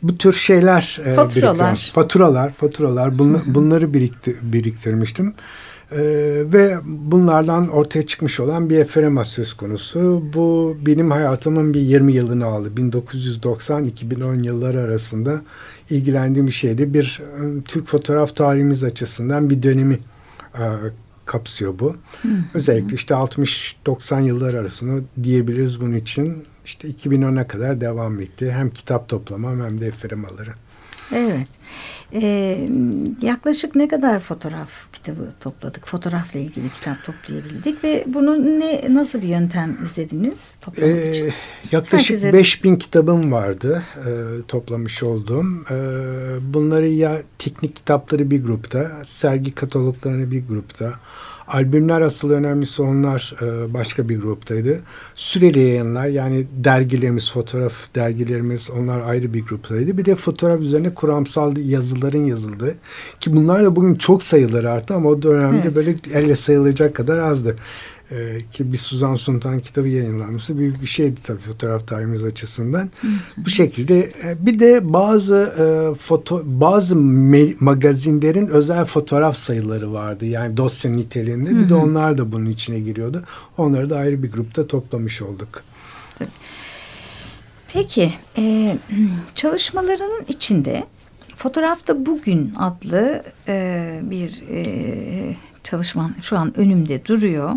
bu 0.03 0.17
tür 0.17 0.33
şeyler 0.33 1.01
e, 1.05 1.13
faturalar, 1.13 1.91
faturalar, 1.95 2.53
faturalar 2.53 3.19
bunla, 3.19 3.41
bunları 3.45 3.93
birikti, 3.93 4.37
biriktirmiştim. 4.41 5.33
Ee, 5.95 6.43
ve 6.53 6.77
bunlardan 6.85 7.69
ortaya 7.69 8.01
çıkmış 8.07 8.39
olan 8.39 8.69
bir 8.69 8.77
eferema 8.77 9.25
söz 9.25 9.53
konusu. 9.53 10.23
Bu 10.33 10.77
benim 10.85 11.11
hayatımın 11.11 11.73
bir 11.73 11.81
20 11.81 12.13
yılını 12.13 12.45
aldı. 12.45 12.71
1990-2010 12.77 14.45
yılları 14.45 14.81
arasında 14.81 15.41
ilgilendiğim 15.89 16.47
bir 16.47 16.51
şeydi. 16.51 16.93
Bir 16.93 17.21
ıı, 17.41 17.61
Türk 17.61 17.87
fotoğraf 17.87 18.35
tarihimiz 18.35 18.83
açısından 18.83 19.49
bir 19.49 19.63
dönemi 19.63 19.99
e, 20.55 20.63
kapsıyor 21.25 21.79
bu. 21.79 21.95
Hı. 22.21 22.27
Özellikle 22.53 22.95
işte 22.95 23.13
60-90 23.13 24.21
yıllar 24.21 24.53
arasında 24.53 25.01
diyebiliriz 25.23 25.81
bunun 25.81 25.95
için. 25.95 26.45
İşte 26.65 26.87
2010'a 26.87 27.47
kadar 27.47 27.81
devam 27.81 28.19
etti. 28.19 28.51
Hem 28.51 28.69
kitap 28.69 29.09
toplamam 29.09 29.61
hem 29.61 29.81
de 29.81 29.87
eferemaları. 29.87 30.53
Evet. 31.11 31.47
Ee, 32.15 32.69
yaklaşık 33.21 33.75
ne 33.75 33.87
kadar 33.87 34.19
fotoğraf 34.19 34.69
kitabı 34.93 35.33
topladık? 35.39 35.87
Fotoğrafla 35.87 36.39
ilgili 36.39 36.69
kitap 36.69 37.03
toplayabildik 37.05 37.83
ve 37.83 38.03
bunu 38.07 38.59
ne 38.59 38.87
nasıl 38.89 39.21
bir 39.21 39.27
yöntem 39.27 39.77
izlediniz 39.85 40.51
toplamak 40.61 40.95
ee, 40.95 41.09
için? 41.09 41.33
Yaklaşık 41.71 42.09
Herkese... 42.09 42.33
5000 42.33 42.75
kitabım 42.75 43.31
vardı 43.31 43.83
e, 43.97 44.11
toplamış 44.47 45.03
olduğum. 45.03 45.45
E, 45.71 45.75
bunları 46.53 46.87
ya 46.87 47.21
teknik 47.39 47.75
kitapları 47.75 48.31
bir 48.31 48.43
grupta, 48.43 49.01
sergi 49.03 49.51
kataloglarını 49.51 50.31
bir 50.31 50.47
grupta, 50.47 50.93
Albümler 51.47 52.01
asıl 52.01 52.31
önemlisi 52.31 52.81
onlar 52.81 53.35
e, 53.41 53.73
başka 53.73 54.09
bir 54.09 54.21
gruptaydı. 54.21 54.79
Süreli 55.15 55.59
yayınlar 55.59 56.07
yani 56.07 56.45
dergilerimiz, 56.53 57.31
fotoğraf 57.31 57.73
dergilerimiz 57.95 58.69
onlar 58.69 59.01
ayrı 59.01 59.33
bir 59.33 59.45
gruptaydı. 59.45 59.97
Bir 59.97 60.05
de 60.05 60.15
fotoğraf 60.15 60.59
üzerine 60.59 60.93
kuramsal 60.93 61.57
yazıların 61.57 62.25
yazıldı. 62.25 62.75
Ki 63.19 63.35
bunlar 63.35 63.63
da 63.63 63.75
bugün 63.75 63.95
çok 63.95 64.23
sayıları 64.23 64.71
arttı 64.71 64.93
ama 64.93 65.09
o 65.09 65.21
dönemde 65.21 65.61
evet. 65.63 65.75
böyle 65.75 65.95
elle 66.13 66.35
sayılacak 66.35 66.95
kadar 66.95 67.19
azdı. 67.19 67.55
Ee, 68.13 68.37
ki 68.51 68.71
bir 68.71 68.77
Suzan 68.77 69.15
Suntan 69.15 69.59
kitabı 69.59 69.87
yayınlanması 69.87 70.57
büyük 70.57 70.81
bir 70.81 70.87
şeydi 70.87 71.19
tabii 71.23 71.41
fotoğraf 71.41 71.87
tarihimiz 71.87 72.25
açısından. 72.25 72.89
Bu 73.37 73.49
şekilde 73.49 73.99
e, 73.99 74.45
bir 74.45 74.59
de 74.59 74.93
bazı 74.93 75.35
e, 75.35 75.95
foto 75.99 76.41
bazı 76.45 76.95
magazinlerin 77.59 78.47
özel 78.47 78.85
fotoğraf 78.85 79.37
sayıları 79.37 79.93
vardı. 79.93 80.25
Yani 80.25 80.57
dosya 80.57 80.91
niteliğinde. 80.91 81.49
Bir 81.49 81.69
de 81.69 81.73
onlar 81.73 82.17
da 82.17 82.31
bunun 82.31 82.49
içine 82.49 82.79
giriyordu. 82.79 83.23
Onları 83.57 83.89
da 83.89 83.97
ayrı 83.97 84.23
bir 84.23 84.31
grupta 84.31 84.67
toplamış 84.67 85.21
olduk. 85.21 85.63
Peki 87.73 88.13
e, 88.37 88.77
çalışmalarının 89.35 90.25
içinde 90.27 90.83
Fotoğrafta 91.35 92.05
Bugün 92.05 92.53
adlı 92.55 93.23
e, 93.47 93.99
bir 94.03 94.43
e, 94.49 95.35
çalışman 95.63 96.15
şu 96.21 96.37
an 96.37 96.57
önümde 96.57 97.05
duruyor 97.05 97.53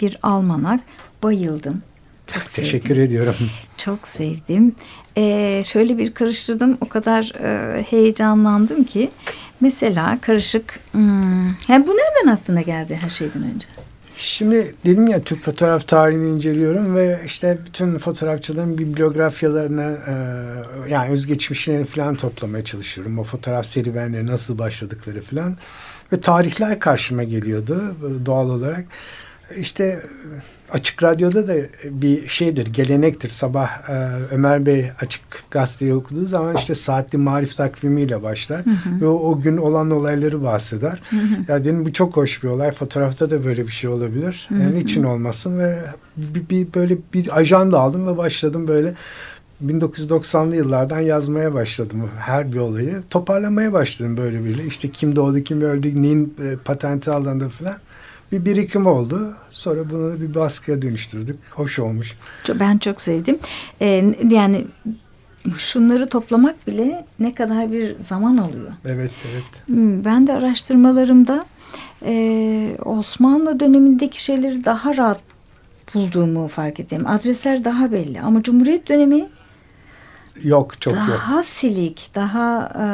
bir 0.00 0.18
almanak. 0.22 0.80
Bayıldım. 1.22 1.82
Çok 2.26 2.46
Teşekkür 2.46 2.88
sevdim. 2.88 3.02
ediyorum. 3.02 3.34
Çok 3.76 4.08
sevdim. 4.08 4.74
Ee, 5.16 5.62
şöyle 5.66 5.98
bir 5.98 6.14
karıştırdım. 6.14 6.78
O 6.80 6.88
kadar 6.88 7.32
e, 7.44 7.82
heyecanlandım 7.82 8.84
ki. 8.84 9.10
Mesela 9.60 10.18
karışık. 10.20 10.80
Hmm, 10.92 11.46
yani 11.68 11.86
bu 11.86 11.90
nereden 11.90 12.32
aklına 12.34 12.62
geldi 12.62 12.98
her 13.02 13.10
şeyden 13.10 13.42
önce? 13.42 13.66
Şimdi 14.18 14.74
dedim 14.86 15.06
ya 15.06 15.20
Türk 15.20 15.44
fotoğraf 15.44 15.88
tarihini 15.88 16.28
inceliyorum 16.28 16.94
ve 16.94 17.20
işte 17.26 17.58
bütün 17.66 17.98
fotoğrafçıların 17.98 18.78
bibliografyalarını 18.78 19.98
e, 20.08 20.12
yani 20.90 21.10
özgeçmişlerini 21.10 21.84
falan 21.84 22.16
toplamaya 22.16 22.64
çalışıyorum. 22.64 23.18
O 23.18 23.24
fotoğraf 23.24 23.66
serüvenleri 23.66 24.26
nasıl 24.26 24.58
başladıkları 24.58 25.22
falan 25.22 25.56
ve 26.12 26.20
tarihler 26.20 26.78
karşıma 26.80 27.22
geliyordu 27.24 27.82
doğal 28.26 28.50
olarak. 28.50 28.84
İşte 29.56 30.00
Açık 30.72 31.02
Radyo'da 31.02 31.48
da 31.48 31.54
bir 31.84 32.28
şeydir, 32.28 32.66
gelenektir. 32.66 33.28
Sabah 33.28 33.90
e, 33.90 33.94
Ömer 34.30 34.66
Bey 34.66 34.90
Açık 35.00 35.22
Gazeteyi 35.50 35.94
okuduğu 35.94 36.26
zaman 36.26 36.56
işte 36.56 36.74
saatli 36.74 37.18
marif 37.18 37.56
takvimiyle 37.56 38.22
başlar. 38.22 38.66
Hı 38.66 38.70
hı. 38.70 39.00
Ve 39.00 39.06
o, 39.06 39.30
o 39.30 39.40
gün 39.40 39.56
olan 39.56 39.90
olayları 39.90 40.42
bahseder. 40.42 41.00
Hı 41.10 41.16
hı. 41.16 41.52
Ya 41.52 41.64
dedim 41.64 41.84
bu 41.84 41.92
çok 41.92 42.16
hoş 42.16 42.42
bir 42.42 42.48
olay. 42.48 42.72
Fotoğrafta 42.72 43.30
da 43.30 43.44
böyle 43.44 43.66
bir 43.66 43.72
şey 43.72 43.90
olabilir. 43.90 44.46
Hı 44.48 44.54
hı. 44.54 44.62
Yani 44.62 44.78
niçin 44.78 45.02
olmasın 45.02 45.58
ve 45.58 45.78
bir, 46.16 46.48
bir 46.48 46.74
böyle 46.74 46.98
bir 47.14 47.38
ajanda 47.38 47.80
aldım 47.80 48.06
ve 48.06 48.16
başladım 48.16 48.68
böyle 48.68 48.94
1990'lı 49.66 50.56
yıllardan 50.56 51.00
yazmaya 51.00 51.54
başladım 51.54 52.10
her 52.18 52.52
bir 52.52 52.58
olayı. 52.58 53.02
Toparlamaya 53.10 53.72
başladım 53.72 54.16
böyle 54.16 54.44
böyle. 54.44 54.66
İşte 54.66 54.90
kim 54.90 55.16
doğdu, 55.16 55.40
kim 55.40 55.60
öldü, 55.60 56.02
neyin 56.02 56.34
e, 56.44 56.56
patenti 56.64 57.10
alındı 57.10 57.48
falan. 57.48 57.76
Bir 58.32 58.44
birikim 58.44 58.86
oldu. 58.86 59.34
Sonra 59.50 59.90
bunu 59.90 60.12
da 60.12 60.20
bir 60.20 60.34
baskıya 60.34 60.82
dönüştürdük. 60.82 61.38
Hoş 61.50 61.78
olmuş. 61.78 62.16
Ben 62.60 62.78
çok 62.78 63.00
sevdim. 63.00 63.38
Ee, 63.80 64.14
yani 64.30 64.64
şunları 65.56 66.08
toplamak 66.08 66.66
bile 66.66 67.06
ne 67.18 67.34
kadar 67.34 67.72
bir 67.72 67.96
zaman 67.96 68.36
alıyor. 68.36 68.72
Evet, 68.84 69.10
evet. 69.32 69.44
Hmm, 69.66 70.04
ben 70.04 70.26
de 70.26 70.32
araştırmalarımda 70.32 71.42
e, 72.04 72.76
Osmanlı 72.84 73.60
dönemindeki 73.60 74.24
şeyleri 74.24 74.64
daha 74.64 74.96
rahat 74.96 75.20
bulduğumu 75.94 76.48
fark 76.48 76.80
ettim. 76.80 77.06
Adresler 77.06 77.64
daha 77.64 77.92
belli 77.92 78.20
ama 78.20 78.42
Cumhuriyet 78.42 78.88
dönemi 78.88 79.28
yok 80.42 80.80
çok 80.80 80.94
daha 80.94 81.10
yok. 81.10 81.44
Silik, 81.44 82.10
daha 82.14 82.72
e, 82.74 82.86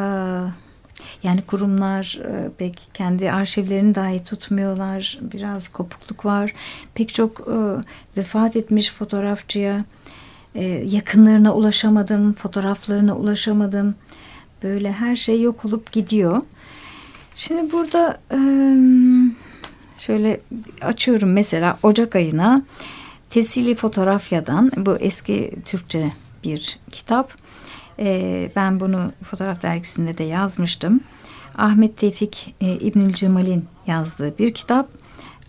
yani 1.23 1.43
kurumlar 1.43 2.21
e, 2.25 2.51
pek 2.59 2.81
kendi 2.95 3.33
arşivlerini 3.33 3.95
dahi 3.95 4.25
tutmuyorlar. 4.25 5.19
Biraz 5.23 5.69
kopukluk 5.69 6.25
var. 6.25 6.55
Pek 6.95 7.15
çok 7.15 7.41
e, 7.41 7.57
vefat 8.17 8.57
etmiş 8.57 8.93
fotoğrafçıya 8.93 9.85
e, 10.55 10.65
yakınlarına 10.65 11.55
ulaşamadım, 11.55 12.33
fotoğraflarına 12.33 13.17
ulaşamadım. 13.17 13.95
Böyle 14.63 14.93
her 14.93 15.17
şey 15.17 15.43
yok 15.43 15.65
olup 15.65 15.93
gidiyor. 15.93 16.43
Şimdi 17.35 17.73
burada 17.73 18.21
şöyle 19.99 20.41
açıyorum 20.81 21.33
mesela 21.33 21.79
Ocak 21.83 22.17
ayına 22.17 22.63
Tesili 23.31 23.75
Fotoğrafya'dan 23.75 24.73
bu 24.77 24.97
eski 24.97 25.53
Türkçe 25.65 26.13
bir 26.45 26.79
kitap. 26.91 27.35
E, 28.03 28.51
ben 28.57 28.81
bunu 28.81 29.13
fotoğraf 29.25 29.63
dergisinde 29.63 30.19
de 30.19 30.25
yazmıştım. 30.25 31.01
Ahmet 31.59 31.97
Tevfik 31.97 32.55
e, 32.61 32.73
İbnül 32.73 33.15
Cemal'in 33.15 33.65
yazdığı 33.87 34.39
bir 34.39 34.55
kitap. 34.55 34.89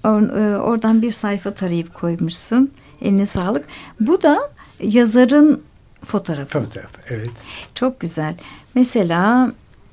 Or, 0.03 0.21
e, 0.21 0.57
oradan 0.57 1.01
bir 1.01 1.11
sayfa 1.11 1.53
tarayıp 1.53 1.93
koymuşsun. 1.93 2.71
Eline 3.01 3.25
sağlık. 3.25 3.65
Bu 3.99 4.21
da 4.21 4.51
yazarın 4.79 5.61
fotoğrafı. 6.05 6.59
Fotoğraf, 6.59 6.91
evet. 7.09 7.29
Çok 7.75 7.99
güzel. 7.99 8.35
Mesela 8.75 9.51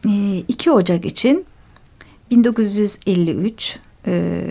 e, 0.08 0.36
2 0.48 0.70
Ocak 0.70 1.04
için 1.04 1.44
1953 2.30 3.78
e, 4.06 4.42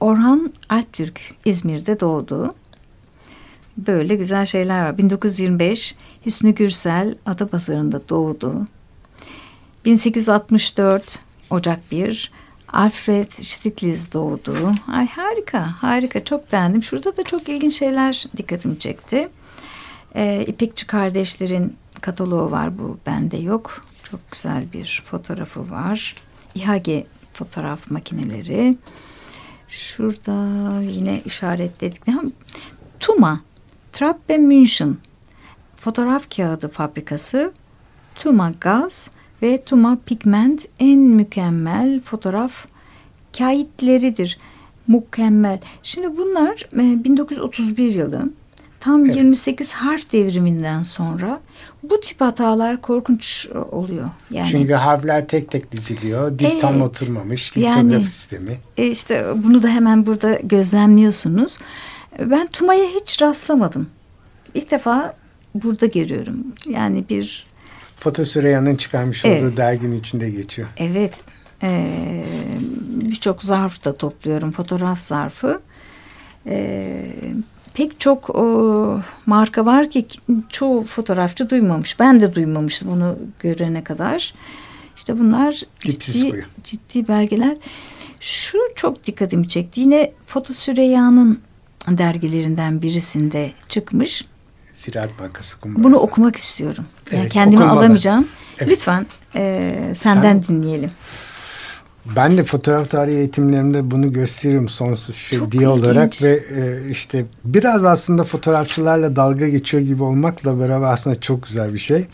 Orhan 0.00 0.52
Alptürk 0.68 1.20
İzmir'de 1.44 2.00
doğdu. 2.00 2.54
Böyle 3.76 4.14
güzel 4.14 4.46
şeyler 4.46 4.82
var. 4.82 4.98
1925 4.98 5.94
Hüsnü 6.26 6.50
Gürsel 6.50 7.14
Adapazarı'nda 7.26 8.08
doğdu. 8.08 8.66
1864 9.84 11.18
Ocak 11.50 11.90
1 11.92 12.32
Alfred 12.72 13.30
Stieglitz 13.30 14.12
doğdu. 14.12 14.72
Ay 14.92 15.08
harika, 15.08 15.82
harika. 15.82 16.24
Çok 16.24 16.52
beğendim. 16.52 16.82
Şurada 16.82 17.16
da 17.16 17.22
çok 17.24 17.48
ilginç 17.48 17.78
şeyler 17.78 18.26
dikkatimi 18.36 18.78
çekti. 18.78 19.28
Ee, 20.14 20.44
İpekçi 20.46 20.86
kardeşlerin 20.86 21.76
kataloğu 22.00 22.50
var. 22.50 22.78
Bu 22.78 22.98
bende 23.06 23.36
yok. 23.36 23.84
Çok 24.02 24.30
güzel 24.32 24.72
bir 24.72 25.02
fotoğrafı 25.10 25.70
var. 25.70 26.14
İHG 26.54 27.06
fotoğraf 27.32 27.90
makineleri. 27.90 28.76
Şurada 29.68 30.80
yine 30.82 31.20
işaretledik. 31.24 32.02
Tuma, 33.00 33.40
Trappe 33.96 34.38
München 34.38 34.96
fotoğraf 35.76 36.36
kağıdı 36.36 36.68
fabrikası 36.68 37.52
Tuma 38.14 38.52
Gaz 38.60 39.10
ve 39.42 39.62
Tuma 39.62 39.98
Pigment 40.06 40.64
en 40.80 40.98
mükemmel 40.98 42.00
fotoğraf 42.00 42.52
kayıtleridir. 43.38 44.38
Mükemmel. 44.88 45.58
Şimdi 45.82 46.16
bunlar 46.16 46.68
1931 46.72 47.94
yılı 47.94 48.32
tam 48.80 49.04
evet. 49.04 49.16
28 49.16 49.72
harf 49.72 50.12
devriminden 50.12 50.82
sonra 50.82 51.40
bu 51.82 52.00
tip 52.00 52.20
hatalar 52.20 52.80
korkunç 52.80 53.48
oluyor. 53.70 54.10
Yani 54.30 54.50
Çünkü 54.50 54.72
harfler 54.72 55.28
tek 55.28 55.50
tek 55.50 55.72
diziliyor. 55.72 56.38
Dil 56.38 56.44
evet, 56.44 56.60
tam 56.60 56.82
oturmamış. 56.82 57.58
Litografi 57.58 57.78
yani, 57.78 58.00
sistemi. 58.00 58.56
E 58.76 58.86
işte 58.86 59.26
bunu 59.36 59.62
da 59.62 59.68
hemen 59.68 60.06
burada 60.06 60.38
gözlemliyorsunuz. 60.42 61.58
Ben 62.20 62.46
Tuma'ya 62.46 62.84
hiç 62.84 63.22
rastlamadım. 63.22 63.90
İlk 64.54 64.70
defa 64.70 65.16
burada 65.54 65.86
görüyorum. 65.86 66.46
Yani 66.68 67.04
bir 67.10 67.46
Foto 67.96 68.24
Süreyya'nın 68.24 68.76
çıkarmış 68.76 69.24
evet. 69.24 69.42
olduğu 69.42 69.56
derginin 69.56 69.98
içinde 69.98 70.30
geçiyor. 70.30 70.68
Evet. 70.76 71.14
Ee, 71.62 72.24
Birçok 72.90 73.42
zarf 73.42 73.84
da 73.84 73.96
topluyorum. 73.96 74.52
Fotoğraf 74.52 75.00
zarfı. 75.00 75.60
Ee, 76.46 77.12
pek 77.74 78.00
çok 78.00 78.30
o, 78.30 79.00
marka 79.26 79.66
var 79.66 79.90
ki 79.90 80.06
çoğu 80.48 80.84
fotoğrafçı 80.84 81.50
duymamış. 81.50 82.00
Ben 82.00 82.20
de 82.20 82.34
duymamıştım 82.34 82.90
bunu 82.90 83.18
görene 83.38 83.84
kadar. 83.84 84.34
İşte 84.96 85.18
bunlar 85.18 85.62
ciddi, 85.80 86.46
ciddi 86.64 87.08
belgeler. 87.08 87.56
Şu 88.20 88.58
çok 88.74 89.06
dikkatimi 89.06 89.48
çekti. 89.48 89.80
Yine 89.80 90.12
Foto 90.26 90.54
Süreyya'nın 90.54 91.40
dergilerinden 91.88 92.82
birisinde 92.82 93.52
çıkmış. 93.68 94.24
Ziraat 94.72 95.20
Bankası 95.20 95.60
kumbarası. 95.60 95.84
Bunu 95.84 95.96
okumak 95.96 96.36
istiyorum. 96.36 96.84
Yani 97.12 97.20
evet, 97.20 97.32
kendimi 97.32 97.62
okunmalı. 97.62 97.80
alamayacağım. 97.80 98.28
Evet. 98.58 98.70
Lütfen 98.70 99.06
e, 99.34 99.72
senden 99.94 100.42
Sen, 100.42 100.44
dinleyelim. 100.48 100.90
Ben 102.16 102.36
de 102.36 102.44
fotoğraf 102.44 102.90
tarihi 102.90 103.16
eğitimlerimde 103.16 103.90
bunu 103.90 104.12
gösteririm 104.12 104.68
sonsuz 104.68 105.16
şey 105.16 105.38
Çok 105.38 105.52
diye 105.52 105.62
ilginç. 105.62 105.84
olarak 105.84 106.22
ve 106.22 106.42
e, 106.56 106.90
işte 106.90 107.24
biraz 107.44 107.84
aslında 107.84 108.24
fotoğrafçılarla 108.24 109.16
dalga 109.16 109.48
geçiyor 109.48 109.82
gibi 109.82 110.02
olmakla 110.02 110.60
beraber 110.60 110.92
aslında 110.92 111.20
çok 111.20 111.42
güzel 111.42 111.74
bir 111.74 111.78
şey. 111.78 112.06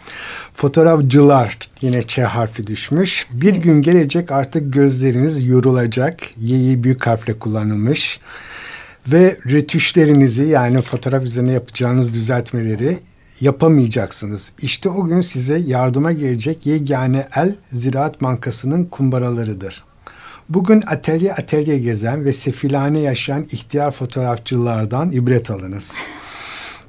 Fotoğrafçılar 0.54 1.58
yine 1.80 2.02
Ç 2.02 2.18
harfi 2.18 2.66
düşmüş. 2.66 3.26
Bir 3.30 3.52
evet. 3.52 3.64
gün 3.64 3.82
gelecek 3.82 4.32
artık 4.32 4.72
gözleriniz 4.72 5.46
yorulacak. 5.46 6.20
Y'yi 6.37 6.85
büyük 6.85 7.06
harfle 7.06 7.38
kullanılmış 7.38 8.20
ve 9.06 9.36
retüşlerinizi 9.50 10.44
yani 10.44 10.82
fotoğraf 10.82 11.22
üzerine 11.22 11.52
yapacağınız 11.52 12.12
düzeltmeleri 12.12 12.98
yapamayacaksınız. 13.40 14.52
İşte 14.62 14.88
o 14.88 15.04
gün 15.04 15.20
size 15.20 15.58
yardıma 15.58 16.12
gelecek 16.12 16.66
yegane 16.66 17.26
el 17.36 17.56
Ziraat 17.72 18.22
Bankası'nın 18.22 18.84
kumbaralarıdır. 18.84 19.84
Bugün 20.48 20.82
atölye 20.86 21.32
atölye 21.32 21.78
gezen 21.78 22.24
ve 22.24 22.32
sefilane 22.32 23.00
yaşayan 23.00 23.46
ihtiyar 23.52 23.90
fotoğrafçılardan 23.90 25.12
ibret 25.12 25.50
alınız. 25.50 25.94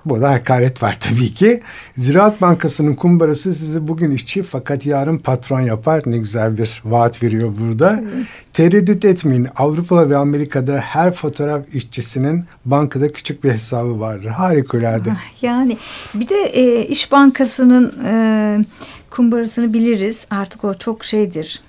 Burada 0.05 0.31
hakaret 0.31 0.83
var 0.83 0.97
tabii 0.99 1.33
ki. 1.33 1.61
Ziraat 1.97 2.41
Bankası'nın 2.41 2.95
kumbarası 2.95 3.53
sizi 3.53 3.87
bugün 3.87 4.11
işçi 4.11 4.43
fakat 4.43 4.85
yarın 4.85 5.17
patron 5.17 5.61
yapar. 5.61 6.03
Ne 6.05 6.17
güzel 6.17 6.57
bir 6.57 6.81
vaat 6.85 7.23
veriyor 7.23 7.53
burada. 7.59 7.99
Evet. 8.01 8.25
Tereddüt 8.53 9.05
etmeyin. 9.05 9.47
Avrupa 9.55 10.09
ve 10.09 10.17
Amerika'da 10.17 10.79
her 10.79 11.13
fotoğraf 11.13 11.75
işçisinin 11.75 12.45
bankada 12.65 13.11
küçük 13.11 13.43
bir 13.43 13.51
hesabı 13.51 13.99
vardır. 13.99 14.29
Harikulade. 14.29 15.11
Ah, 15.11 15.43
yani 15.43 15.77
bir 16.13 16.29
de 16.29 16.35
e, 16.35 16.87
İş 16.87 17.11
Bankası'nın 17.11 18.05
e, 18.05 18.65
kumbarasını 19.09 19.73
biliriz. 19.73 20.27
Artık 20.29 20.63
o 20.63 20.73
çok 20.73 21.03
şeydir. 21.03 21.61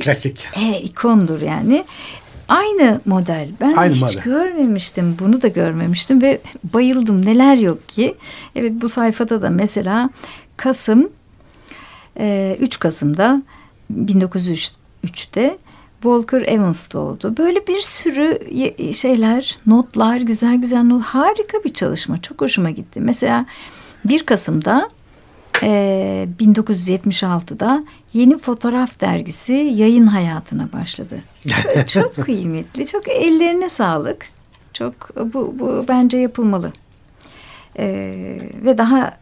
Klasik. 0.00 0.46
Evet 0.56 0.80
ikondur 0.84 1.40
yani. 1.40 1.84
Aynı 2.48 3.00
model. 3.06 3.48
Ben 3.60 3.72
Aynı 3.72 3.94
hiç 3.94 4.00
model. 4.02 4.22
görmemiştim. 4.24 5.16
Bunu 5.18 5.42
da 5.42 5.48
görmemiştim 5.48 6.22
ve 6.22 6.40
bayıldım. 6.74 7.26
Neler 7.26 7.56
yok 7.56 7.88
ki. 7.88 8.14
Evet 8.56 8.72
bu 8.74 8.88
sayfada 8.88 9.42
da 9.42 9.50
mesela 9.50 10.10
Kasım 10.56 11.10
e, 12.18 12.56
3 12.60 12.78
Kasım'da 12.78 13.42
1903'te 13.94 15.58
Walker 16.02 16.42
Evans 16.42 16.92
doğdu. 16.92 17.36
Böyle 17.36 17.66
bir 17.66 17.80
sürü 17.80 18.38
şeyler, 18.92 19.58
notlar, 19.66 20.16
güzel 20.16 20.56
güzel 20.56 20.82
not. 20.82 21.02
Harika 21.02 21.64
bir 21.64 21.74
çalışma. 21.74 22.22
Çok 22.22 22.40
hoşuma 22.40 22.70
gitti. 22.70 23.00
Mesela 23.00 23.46
1 24.04 24.26
Kasım'da 24.26 24.90
e, 25.62 26.28
1976'da 26.40 27.84
Yeni 28.12 28.38
Fotoğraf 28.38 29.00
Dergisi 29.00 29.52
yayın 29.52 30.06
hayatına 30.06 30.72
başladı. 30.72 31.18
çok 31.86 32.16
kıymetli, 32.16 32.86
çok 32.86 33.08
ellerine 33.08 33.68
sağlık. 33.68 34.26
Çok 34.72 35.16
bu, 35.34 35.54
bu 35.58 35.84
bence 35.88 36.18
yapılmalı. 36.18 36.72
E, 37.78 37.86
ve 38.64 38.78
daha 38.78 39.18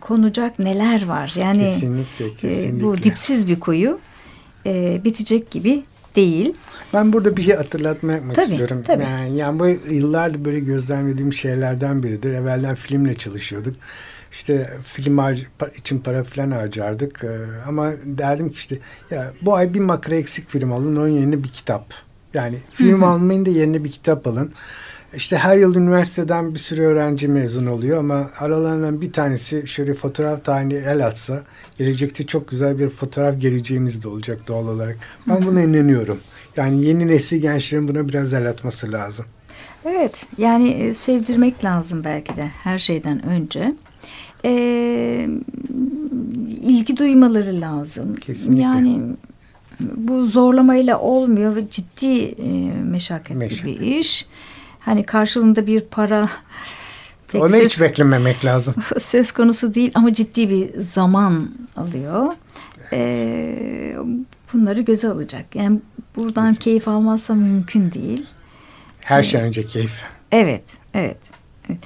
konacak 0.00 0.58
neler 0.58 1.06
var. 1.06 1.32
Yani 1.36 1.64
kesinlikle, 1.64 2.34
kesinlikle. 2.34 2.78
E, 2.78 2.82
bu 2.82 3.02
dipsiz 3.02 3.48
bir 3.48 3.60
kuyu 3.60 3.98
e, 4.66 5.00
bitecek 5.04 5.50
gibi 5.50 5.82
değil. 6.16 6.54
Ben 6.94 7.12
burada 7.12 7.36
bir 7.36 7.42
şey 7.42 7.54
hatırlatma 7.54 8.12
yapmak 8.12 8.34
tabii, 8.34 8.46
istiyorum. 8.46 8.82
Tabii. 8.86 9.02
Yani, 9.02 9.36
yani 9.36 9.58
bu 9.58 9.66
yıllardır 9.92 10.44
böyle 10.44 10.60
gözlemlediğim 10.60 11.32
şeylerden 11.32 12.02
biridir. 12.02 12.32
Evvelden 12.32 12.74
filmle 12.74 13.14
çalışıyorduk 13.14 13.76
İşte 14.36 14.70
film 14.84 15.18
için 15.76 15.98
para 15.98 16.24
falan 16.24 16.50
harcardık. 16.50 17.24
Ee, 17.24 17.38
ama 17.66 17.92
derdim 18.04 18.48
ki 18.48 18.54
işte 18.54 18.78
ya 19.10 19.32
bu 19.42 19.54
ay 19.54 19.74
bir 19.74 19.80
makara 19.80 20.14
eksik 20.14 20.50
film 20.50 20.72
alın 20.72 20.96
onun 20.96 21.08
yerine 21.08 21.44
bir 21.44 21.48
kitap. 21.48 21.94
Yani 22.34 22.58
film 22.72 23.04
almayın 23.04 23.46
da 23.46 23.50
yerine 23.50 23.84
bir 23.84 23.92
kitap 23.92 24.26
alın. 24.26 24.52
İşte 25.14 25.36
her 25.36 25.56
yıl 25.56 25.74
üniversiteden 25.74 26.54
bir 26.54 26.58
sürü 26.58 26.82
öğrenci 26.82 27.28
mezun 27.28 27.66
oluyor 27.66 27.98
ama 27.98 28.30
aralarından 28.38 29.00
bir 29.00 29.12
tanesi 29.12 29.66
şöyle 29.66 29.94
fotoğraf 29.94 30.44
tarihini 30.44 30.74
el 30.74 31.06
atsa 31.06 31.42
gelecekte 31.78 32.26
çok 32.26 32.48
güzel 32.48 32.78
bir 32.78 32.88
fotoğraf 32.88 33.40
geleceğimiz 33.40 34.02
de 34.02 34.08
olacak 34.08 34.48
doğal 34.48 34.68
olarak. 34.68 34.96
Ben 35.28 35.46
buna 35.46 35.60
inanıyorum. 35.62 36.20
Yani 36.56 36.86
yeni 36.86 37.06
nesil 37.06 37.40
gençlerin 37.40 37.88
buna 37.88 38.08
biraz 38.08 38.32
el 38.32 38.48
atması 38.48 38.92
lazım. 38.92 39.26
Evet 39.84 40.26
yani 40.38 40.68
e, 40.68 40.94
sevdirmek 40.94 41.64
lazım 41.64 42.04
belki 42.04 42.36
de 42.36 42.46
her 42.62 42.78
şeyden 42.78 43.26
önce. 43.26 43.72
Ee, 44.44 45.28
ilgi 46.62 46.96
duymaları 46.96 47.60
lazım. 47.60 48.16
Kesinlikle. 48.16 48.62
Yani 48.62 49.16
bu 49.80 50.26
zorlamayla 50.26 51.00
olmuyor 51.00 51.56
ve 51.56 51.70
ciddi 51.70 52.22
e, 52.22 52.72
meşakkatli 52.82 53.34
Meşakkat. 53.34 53.66
bir 53.66 53.80
iş. 53.80 54.26
Hani 54.78 55.06
karşılığında 55.06 55.66
bir 55.66 55.80
para 55.80 56.28
pek 57.28 57.42
Onu 57.42 57.50
söz, 57.50 57.72
hiç 57.72 57.82
beklememek 57.82 58.44
lazım. 58.44 58.74
söz 59.00 59.32
konusu 59.32 59.74
değil 59.74 59.90
ama 59.94 60.12
ciddi 60.12 60.50
bir 60.50 60.80
zaman 60.80 61.50
alıyor. 61.76 62.26
Ee, 62.92 63.96
bunları 64.52 64.80
göze 64.80 65.08
alacak. 65.08 65.54
Yani 65.54 65.80
buradan 66.16 66.54
keyif 66.54 66.88
almazsa 66.88 67.34
mümkün 67.34 67.92
değil. 67.92 68.26
Her 69.00 69.22
şey 69.22 69.40
önce 69.40 69.66
keyif. 69.66 70.02
Evet, 70.32 70.78
evet. 70.94 71.18
evet. 71.68 71.78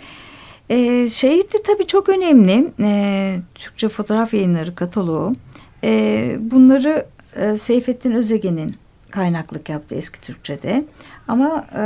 Ee, 0.70 1.08
şey 1.08 1.38
de 1.38 1.62
tabii 1.64 1.86
çok 1.86 2.08
önemli. 2.08 2.72
Ee, 2.80 3.36
Türkçe 3.54 3.88
fotoğraf 3.88 4.34
yayınları 4.34 4.74
kataloğu. 4.74 5.32
Ee, 5.84 6.36
bunları 6.40 7.06
e, 7.36 7.56
Seyfettin 7.58 8.12
Özegen'in 8.12 8.74
kaynaklık 9.10 9.68
yaptı 9.68 9.94
eski 9.94 10.20
Türkçe'de. 10.20 10.84
Ama 11.28 11.66
e, 11.74 11.80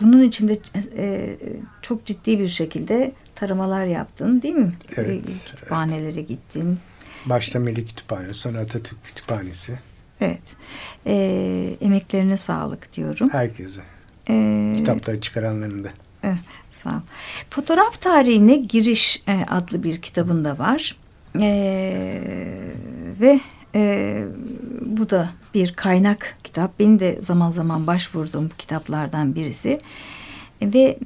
bunun 0.00 0.22
içinde 0.22 0.58
e, 0.96 1.36
çok 1.82 2.06
ciddi 2.06 2.38
bir 2.38 2.48
şekilde 2.48 3.12
taramalar 3.34 3.84
yaptın 3.86 4.42
değil 4.42 4.54
mi? 4.54 4.72
Evet. 4.96 5.08
E, 5.28 5.46
kütüphanelere 5.46 6.20
gittin. 6.22 6.78
Başta 7.26 7.58
Melih 7.58 7.88
Kütüphane, 7.88 8.34
sonra 8.34 8.58
Atatürk 8.58 9.04
Kütüphanesi. 9.04 9.78
Evet. 10.20 10.56
E, 11.06 11.76
emeklerine 11.80 12.36
sağlık 12.36 12.92
diyorum. 12.92 13.28
Herkese. 13.32 13.80
E, 14.30 14.72
Kitapları 14.76 15.20
çıkaranların 15.20 15.84
da. 15.84 15.88
Sağ 16.70 16.90
ol. 16.90 17.00
Fotoğraf 17.50 18.00
tarihine 18.00 18.56
giriş 18.56 19.22
e, 19.28 19.44
adlı 19.50 19.82
bir 19.82 20.02
kitabında 20.02 20.58
var. 20.58 20.96
E, 21.40 21.50
ve 23.20 23.40
e, 23.74 24.24
bu 24.80 25.10
da 25.10 25.30
bir 25.54 25.72
kaynak 25.72 26.36
kitap. 26.44 26.78
Benim 26.78 27.00
de 27.00 27.18
zaman 27.20 27.50
zaman 27.50 27.86
başvurduğum 27.86 28.48
kitaplardan 28.58 29.34
birisi. 29.34 29.80
Ve 30.62 30.98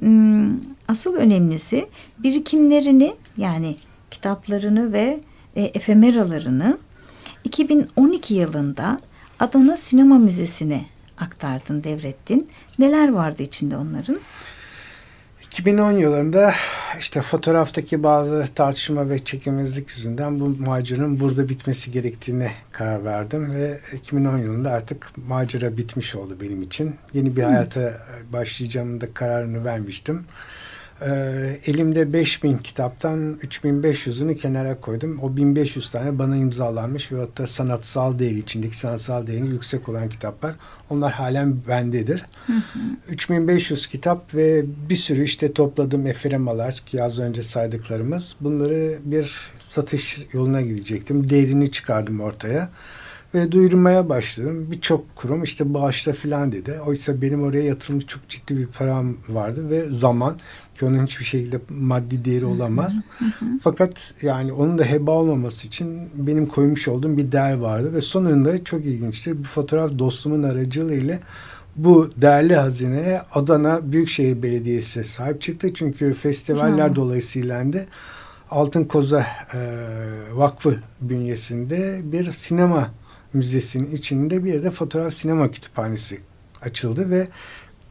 asıl 0.87 1.15
önemlisi 1.15 1.87
birikimlerini 2.19 3.15
yani 3.37 3.75
kitaplarını 4.11 4.93
ve 4.93 5.19
e, 5.55 5.61
efemeralarını 5.63 6.77
2012 7.43 8.33
yılında 8.33 8.99
Adana 9.39 9.77
Sinema 9.77 10.17
Müzesi'ne 10.17 10.85
aktardın, 11.17 11.83
devrettin. 11.83 12.47
Neler 12.79 13.13
vardı 13.13 13.43
içinde 13.43 13.77
onların? 13.77 14.19
2010 15.55 15.91
yılında 15.91 16.53
işte 16.99 17.21
fotoğraftaki 17.21 18.03
bazı 18.03 18.47
tartışma 18.55 19.09
ve 19.09 19.19
çekimsizlik 19.19 19.89
yüzünden 19.89 20.39
bu 20.39 20.49
maceranın 20.49 21.19
burada 21.19 21.49
bitmesi 21.49 21.91
gerektiğine 21.91 22.51
karar 22.71 23.05
verdim 23.05 23.53
ve 23.53 23.79
2010 23.93 24.37
yılında 24.37 24.71
artık 24.71 25.11
macera 25.27 25.77
bitmiş 25.77 26.15
oldu 26.15 26.37
benim 26.41 26.61
için. 26.61 26.95
Yeni 27.13 27.35
bir 27.35 27.43
hayata 27.43 27.93
başlayacağımın 28.33 29.01
da 29.01 29.13
kararını 29.13 29.65
vermiştim. 29.65 30.25
Ee, 31.01 31.59
elimde 31.65 32.13
5000 32.13 32.57
kitaptan 32.57 33.39
3500'ünü 33.41 34.37
kenara 34.37 34.81
koydum. 34.81 35.19
O 35.21 35.37
1500 35.37 35.89
tane 35.89 36.19
bana 36.19 36.37
imzalanmış 36.37 37.11
ve 37.11 37.19
hatta 37.19 37.47
sanatsal 37.47 38.19
değeri 38.19 38.37
içindeki 38.37 38.77
sanatsal 38.77 39.27
değeri 39.27 39.47
yüksek 39.47 39.89
olan 39.89 40.09
kitaplar. 40.09 40.55
Onlar 40.89 41.13
halen 41.13 41.57
bendedir. 41.67 42.25
Hı 42.47 42.53
hı. 42.53 42.79
3500 43.09 43.87
kitap 43.87 44.35
ve 44.35 44.65
bir 44.89 44.95
sürü 44.95 45.23
işte 45.23 45.53
topladığım 45.53 46.07
efiremalar 46.07 46.75
ki 46.75 47.03
az 47.03 47.19
önce 47.19 47.43
saydıklarımız. 47.43 48.35
Bunları 48.41 48.97
bir 49.03 49.51
satış 49.59 50.27
yoluna 50.33 50.61
gidecektim. 50.61 51.29
Değerini 51.29 51.71
çıkardım 51.71 52.21
ortaya 52.21 52.69
ve 53.35 53.51
duyurmaya 53.51 54.09
başladım. 54.09 54.67
Birçok 54.71 55.15
kurum 55.15 55.43
işte 55.43 55.73
bağışla 55.73 56.13
filan 56.13 56.51
dedi. 56.51 56.79
Oysa 56.85 57.21
benim 57.21 57.43
oraya 57.43 57.63
yatırılmış 57.63 58.05
çok 58.05 58.29
ciddi 58.29 58.57
bir 58.57 58.67
param 58.67 59.17
vardı 59.29 59.69
ve 59.69 59.91
zaman 59.91 60.39
ki 60.75 60.85
onun 60.85 61.05
hiçbir 61.05 61.25
şekilde 61.25 61.59
maddi 61.69 62.25
değeri 62.25 62.45
olamaz. 62.45 62.99
Fakat 63.63 64.13
yani 64.21 64.53
onun 64.53 64.77
da 64.77 64.83
heba 64.83 65.11
olmaması 65.11 65.67
için 65.67 66.09
benim 66.15 66.45
koymuş 66.45 66.87
olduğum 66.87 67.17
bir 67.17 67.31
değer 67.31 67.53
vardı 67.53 67.93
ve 67.93 68.01
sonunda 68.01 68.63
çok 68.63 68.85
ilginçtir. 68.85 69.37
Bir 69.37 69.43
fotoğraf 69.43 69.99
dostumun 69.99 70.43
aracılığıyla 70.43 71.19
bu 71.75 72.09
değerli 72.17 72.55
hazineye 72.55 73.21
Adana 73.33 73.91
Büyükşehir 73.91 74.43
Belediyesi 74.43 75.03
sahip 75.03 75.41
çıktı. 75.41 75.73
Çünkü 75.73 76.13
festivaller 76.13 76.87
hmm. 76.87 76.95
dolayısıyla 76.95 77.73
de 77.73 77.87
Altın 78.51 78.83
Koza 78.83 79.27
e, 79.53 79.59
Vakfı 80.33 80.79
bünyesinde 81.01 82.01
bir 82.03 82.31
sinema 82.31 82.91
müzesinin 83.33 83.95
içinde 83.95 84.43
bir 84.43 84.63
de 84.63 84.71
fotoğraf 84.71 85.13
sinema 85.13 85.51
kütüphanesi 85.51 86.19
açıldı 86.61 87.09
ve 87.09 87.27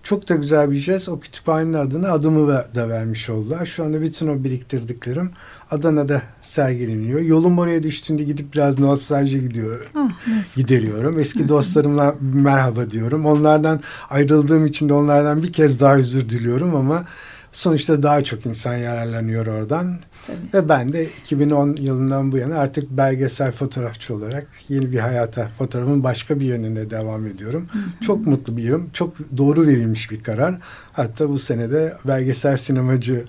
çok 0.05 0.29
da 0.29 0.35
güzel 0.35 0.71
bir 0.71 0.77
jest. 0.77 1.09
O 1.09 1.21
kütüphanenin 1.21 1.73
adını 1.73 2.11
adımı 2.11 2.49
da 2.75 2.89
vermiş 2.89 3.31
oldular. 3.31 3.67
Şu 3.67 3.85
anda 3.85 4.03
bütün 4.03 4.29
o 4.29 4.45
biriktirdiklerim 4.45 5.31
Adana'da 5.71 6.23
sergileniyor. 6.43 7.21
Yolum 7.21 7.59
oraya 7.59 7.83
düştüğünde 7.83 8.23
gidip 8.25 8.55
biraz 8.55 8.79
nostalji 8.79 9.41
gidiyor, 9.41 9.91
oh, 9.97 10.11
gideriyorum. 10.57 11.19
Eski 11.19 11.49
dostlarımla 11.49 12.15
merhaba 12.21 12.91
diyorum. 12.91 13.27
Onlardan 13.27 13.81
ayrıldığım 14.11 14.67
için 14.67 14.89
de 14.89 14.93
onlardan 14.93 15.43
bir 15.43 15.53
kez 15.53 15.81
daha 15.81 15.97
özür 15.97 16.29
diliyorum 16.29 16.77
ama 16.77 17.05
sonuçta 17.53 18.03
daha 18.03 18.25
çok 18.25 18.47
insan 18.47 18.75
yararlanıyor 18.75 19.47
oradan. 19.47 19.99
Tabii. 20.27 20.37
Ve 20.55 20.69
ben 20.69 20.93
de 20.93 21.05
2010 21.05 21.77
yılından 21.81 22.33
bu 22.33 22.37
yana 22.37 22.59
artık 22.59 22.91
belgesel 22.91 23.53
fotoğrafçı 23.53 24.15
olarak 24.15 24.47
yeni 24.69 24.93
bir 24.93 24.99
hayata, 24.99 25.51
fotoğrafın 25.59 26.05
başka 26.05 26.41
bir 26.41 26.47
yönüne 26.47 26.91
devam 26.91 27.27
ediyorum. 27.27 27.69
Hı 27.73 27.79
hı. 27.79 27.83
Çok 28.01 28.27
mutlu 28.27 28.57
biriyim. 28.57 28.91
Çok 28.93 29.17
doğru 29.37 29.67
verilmiş 29.67 30.11
bir 30.11 30.23
karar. 30.23 30.55
Hatta 30.93 31.29
bu 31.29 31.39
senede 31.39 31.97
belgesel 32.05 32.57
sinemacı 32.57 33.25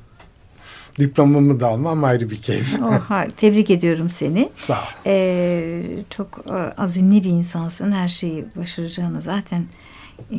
diplomamı 0.99 1.59
da 1.59 1.67
almam 1.67 2.03
ayrı 2.03 2.29
bir 2.29 2.41
keyif. 2.41 2.79
Oh, 2.83 2.99
hayır. 3.07 3.29
Tebrik 3.29 3.69
ediyorum 3.69 4.09
seni. 4.09 4.49
Sağ 4.55 4.73
ol. 4.73 4.77
Ee, 5.05 5.81
çok 6.09 6.45
azimli 6.77 7.23
bir 7.23 7.29
insansın. 7.29 7.91
Her 7.91 8.07
şeyi 8.07 8.45
başaracağını 8.55 9.21
zaten 9.21 9.63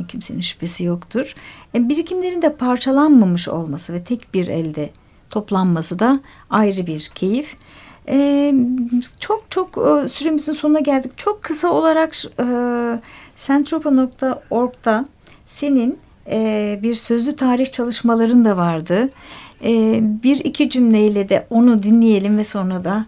kimsenin 0.07 0.41
şüphesi 0.41 0.83
yoktur. 0.83 1.33
E, 1.75 1.89
birikimlerin 1.89 2.41
de 2.41 2.55
parçalanmamış 2.55 3.47
olması 3.47 3.93
ve 3.93 4.03
tek 4.03 4.33
bir 4.33 4.47
elde 4.47 4.89
toplanması 5.29 5.99
da 5.99 6.19
ayrı 6.49 6.87
bir 6.87 7.11
keyif. 7.15 7.55
Ee, 8.09 8.55
çok 9.19 9.45
çok 9.49 9.77
e, 9.77 10.07
süremizin 10.07 10.53
sonuna 10.53 10.79
geldik. 10.79 11.11
Çok 11.17 11.43
kısa 11.43 11.67
olarak 11.67 12.15
e, 12.39 12.45
Sentropa.org'da 13.35 15.05
senin 15.47 15.99
e, 16.31 16.79
bir 16.83 16.95
sözlü 16.95 17.35
tarih 17.35 17.71
çalışmaların 17.71 18.45
da 18.45 18.57
vardı. 18.57 19.09
E, 19.63 19.99
bir 20.23 20.39
iki 20.39 20.69
cümleyle 20.69 21.29
de 21.29 21.47
onu 21.49 21.83
dinleyelim 21.83 22.37
ve 22.37 22.45
sonra 22.45 22.83
da 22.83 23.05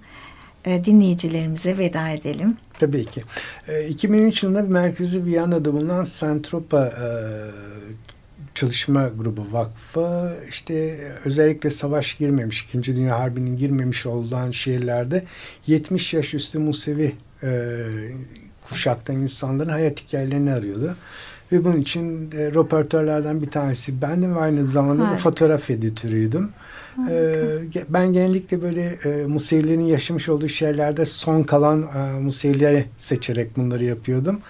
e, 0.66 0.86
dinleyicilerimize 0.86 1.78
veda 1.78 2.10
edelim. 2.10 2.58
Tabii 2.80 3.06
ki. 3.06 3.24
E, 3.68 3.88
2003 3.88 4.44
yılında 4.44 4.62
merkezi 4.62 5.26
Viyana'da 5.26 5.74
bulunan 5.74 6.04
Sentropa 6.04 6.86
e, 6.86 7.08
Çalışma 8.60 9.10
Grubu 9.18 9.46
Vakfı 9.52 10.36
işte 10.50 10.98
özellikle 11.26 11.70
savaş 11.70 12.18
girmemiş, 12.18 12.62
İkinci 12.62 12.96
Dünya 12.96 13.20
Harbi'nin 13.20 13.58
girmemiş 13.58 14.06
olan 14.06 14.52
şehirlerde 14.52 15.24
70 15.68 16.14
yaş 16.14 16.34
üstü 16.34 16.60
Musevi 16.60 17.16
e, 17.44 17.78
kuşaktan 18.70 19.16
insanların 19.16 19.70
hayat 19.70 20.00
hikayelerini 20.00 20.54
arıyordu. 20.54 20.96
Ve 21.52 21.66
bunun 21.66 21.82
için 21.82 22.32
e, 22.32 22.52
röportörlerden 22.52 23.42
bir 23.42 23.52
tanesi 23.52 24.02
bendim 24.02 24.36
ve 24.36 24.40
aynı 24.40 24.68
zamanda 24.68 25.04
da 25.04 25.18
fotoğraf 25.18 25.70
editörüydüm. 25.70 26.50
Ee, 27.10 27.58
ben 27.90 28.14
genellikle 28.14 28.62
böyle 28.62 28.82
e, 28.82 29.26
Musevilerin 29.26 29.82
yaşamış 29.86 30.30
olduğu 30.30 30.48
şeylerde 30.48 31.06
son 31.06 31.44
kalan 31.44 31.82
e, 31.82 32.20
Musevileri 32.20 32.86
seçerek 32.98 33.58
bunları 33.58 33.86
yapıyordum. 33.86 34.42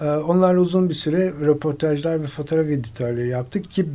Ee, 0.00 0.04
onlarla 0.04 0.60
uzun 0.60 0.88
bir 0.88 0.94
süre 0.94 1.32
röportajlar 1.40 2.22
ve 2.22 2.26
fotoğraf 2.26 2.66
editörleri 2.66 3.28
yaptık 3.28 3.70
ki 3.70 3.86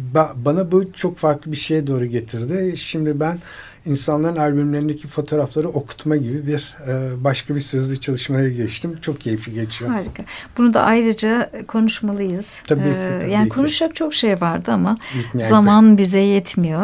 bana 0.46 0.72
bu 0.72 0.94
çok 0.94 1.18
farklı 1.18 1.52
bir 1.52 1.58
şeye 1.58 1.88
doğru 1.88 2.06
getirdi. 2.06 2.78
Şimdi 2.78 3.20
ben 3.20 3.38
insanların 3.86 4.36
albümlerindeki 4.36 5.08
fotoğrafları 5.08 5.70
okutma 5.70 6.16
gibi 6.16 6.48
bir 6.48 6.76
e, 6.88 7.24
başka 7.24 7.56
bir 7.56 7.60
sözlü 7.60 8.00
çalışmaya 8.00 8.50
geçtim. 8.50 8.98
Çok 9.02 9.22
keyifli 9.22 9.54
geçiyor. 9.54 9.92
Harika. 9.92 10.24
Bunu 10.58 10.74
da 10.74 10.82
ayrıca 10.82 11.52
konuşmalıyız. 11.68 12.64
Tabii 12.68 12.82
Ee, 12.82 13.20
tabii 13.20 13.32
yani 13.32 13.50
ki. 13.50 13.56
konuşacak 13.56 13.96
çok 13.96 14.14
şey 14.14 14.42
vardı 14.42 14.72
ama 14.72 14.98
Yetmeyen 15.18 15.50
zaman 15.50 15.98
bize 15.98 16.20
yetmiyor. 16.20 16.84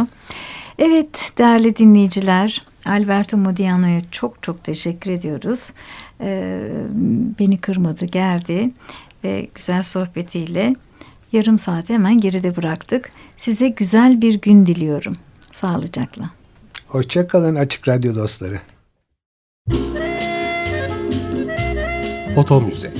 Evet 0.79 1.31
değerli 1.37 1.77
dinleyiciler 1.77 2.61
Alberto 2.85 3.37
Modiano'ya 3.37 4.01
çok 4.11 4.43
çok 4.43 4.63
teşekkür 4.63 5.11
ediyoruz. 5.11 5.73
Ee, 6.21 6.61
beni 7.39 7.57
kırmadı 7.57 8.05
geldi 8.05 8.69
ve 9.23 9.47
güzel 9.55 9.83
sohbetiyle 9.83 10.73
yarım 11.31 11.59
saati 11.59 11.93
hemen 11.93 12.19
geride 12.19 12.55
bıraktık. 12.55 13.09
Size 13.37 13.67
güzel 13.67 14.21
bir 14.21 14.41
gün 14.41 14.65
diliyorum. 14.65 15.15
Sağlıcakla. 15.51 16.29
Hoşçakalın 16.87 17.55
Açık 17.55 17.87
Radyo 17.87 18.15
dostları. 18.15 18.59
Foto 22.35 22.61
Müze 22.61 22.93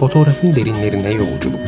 Fotoğrafın 0.00 0.56
derinlerine 0.56 1.10
yolculuk 1.12 1.60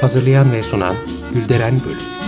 Hazırlayan 0.00 0.52
ve 0.52 0.62
sunan 0.62 0.94
Gülderen 1.34 1.80
Bölüm 1.84 2.21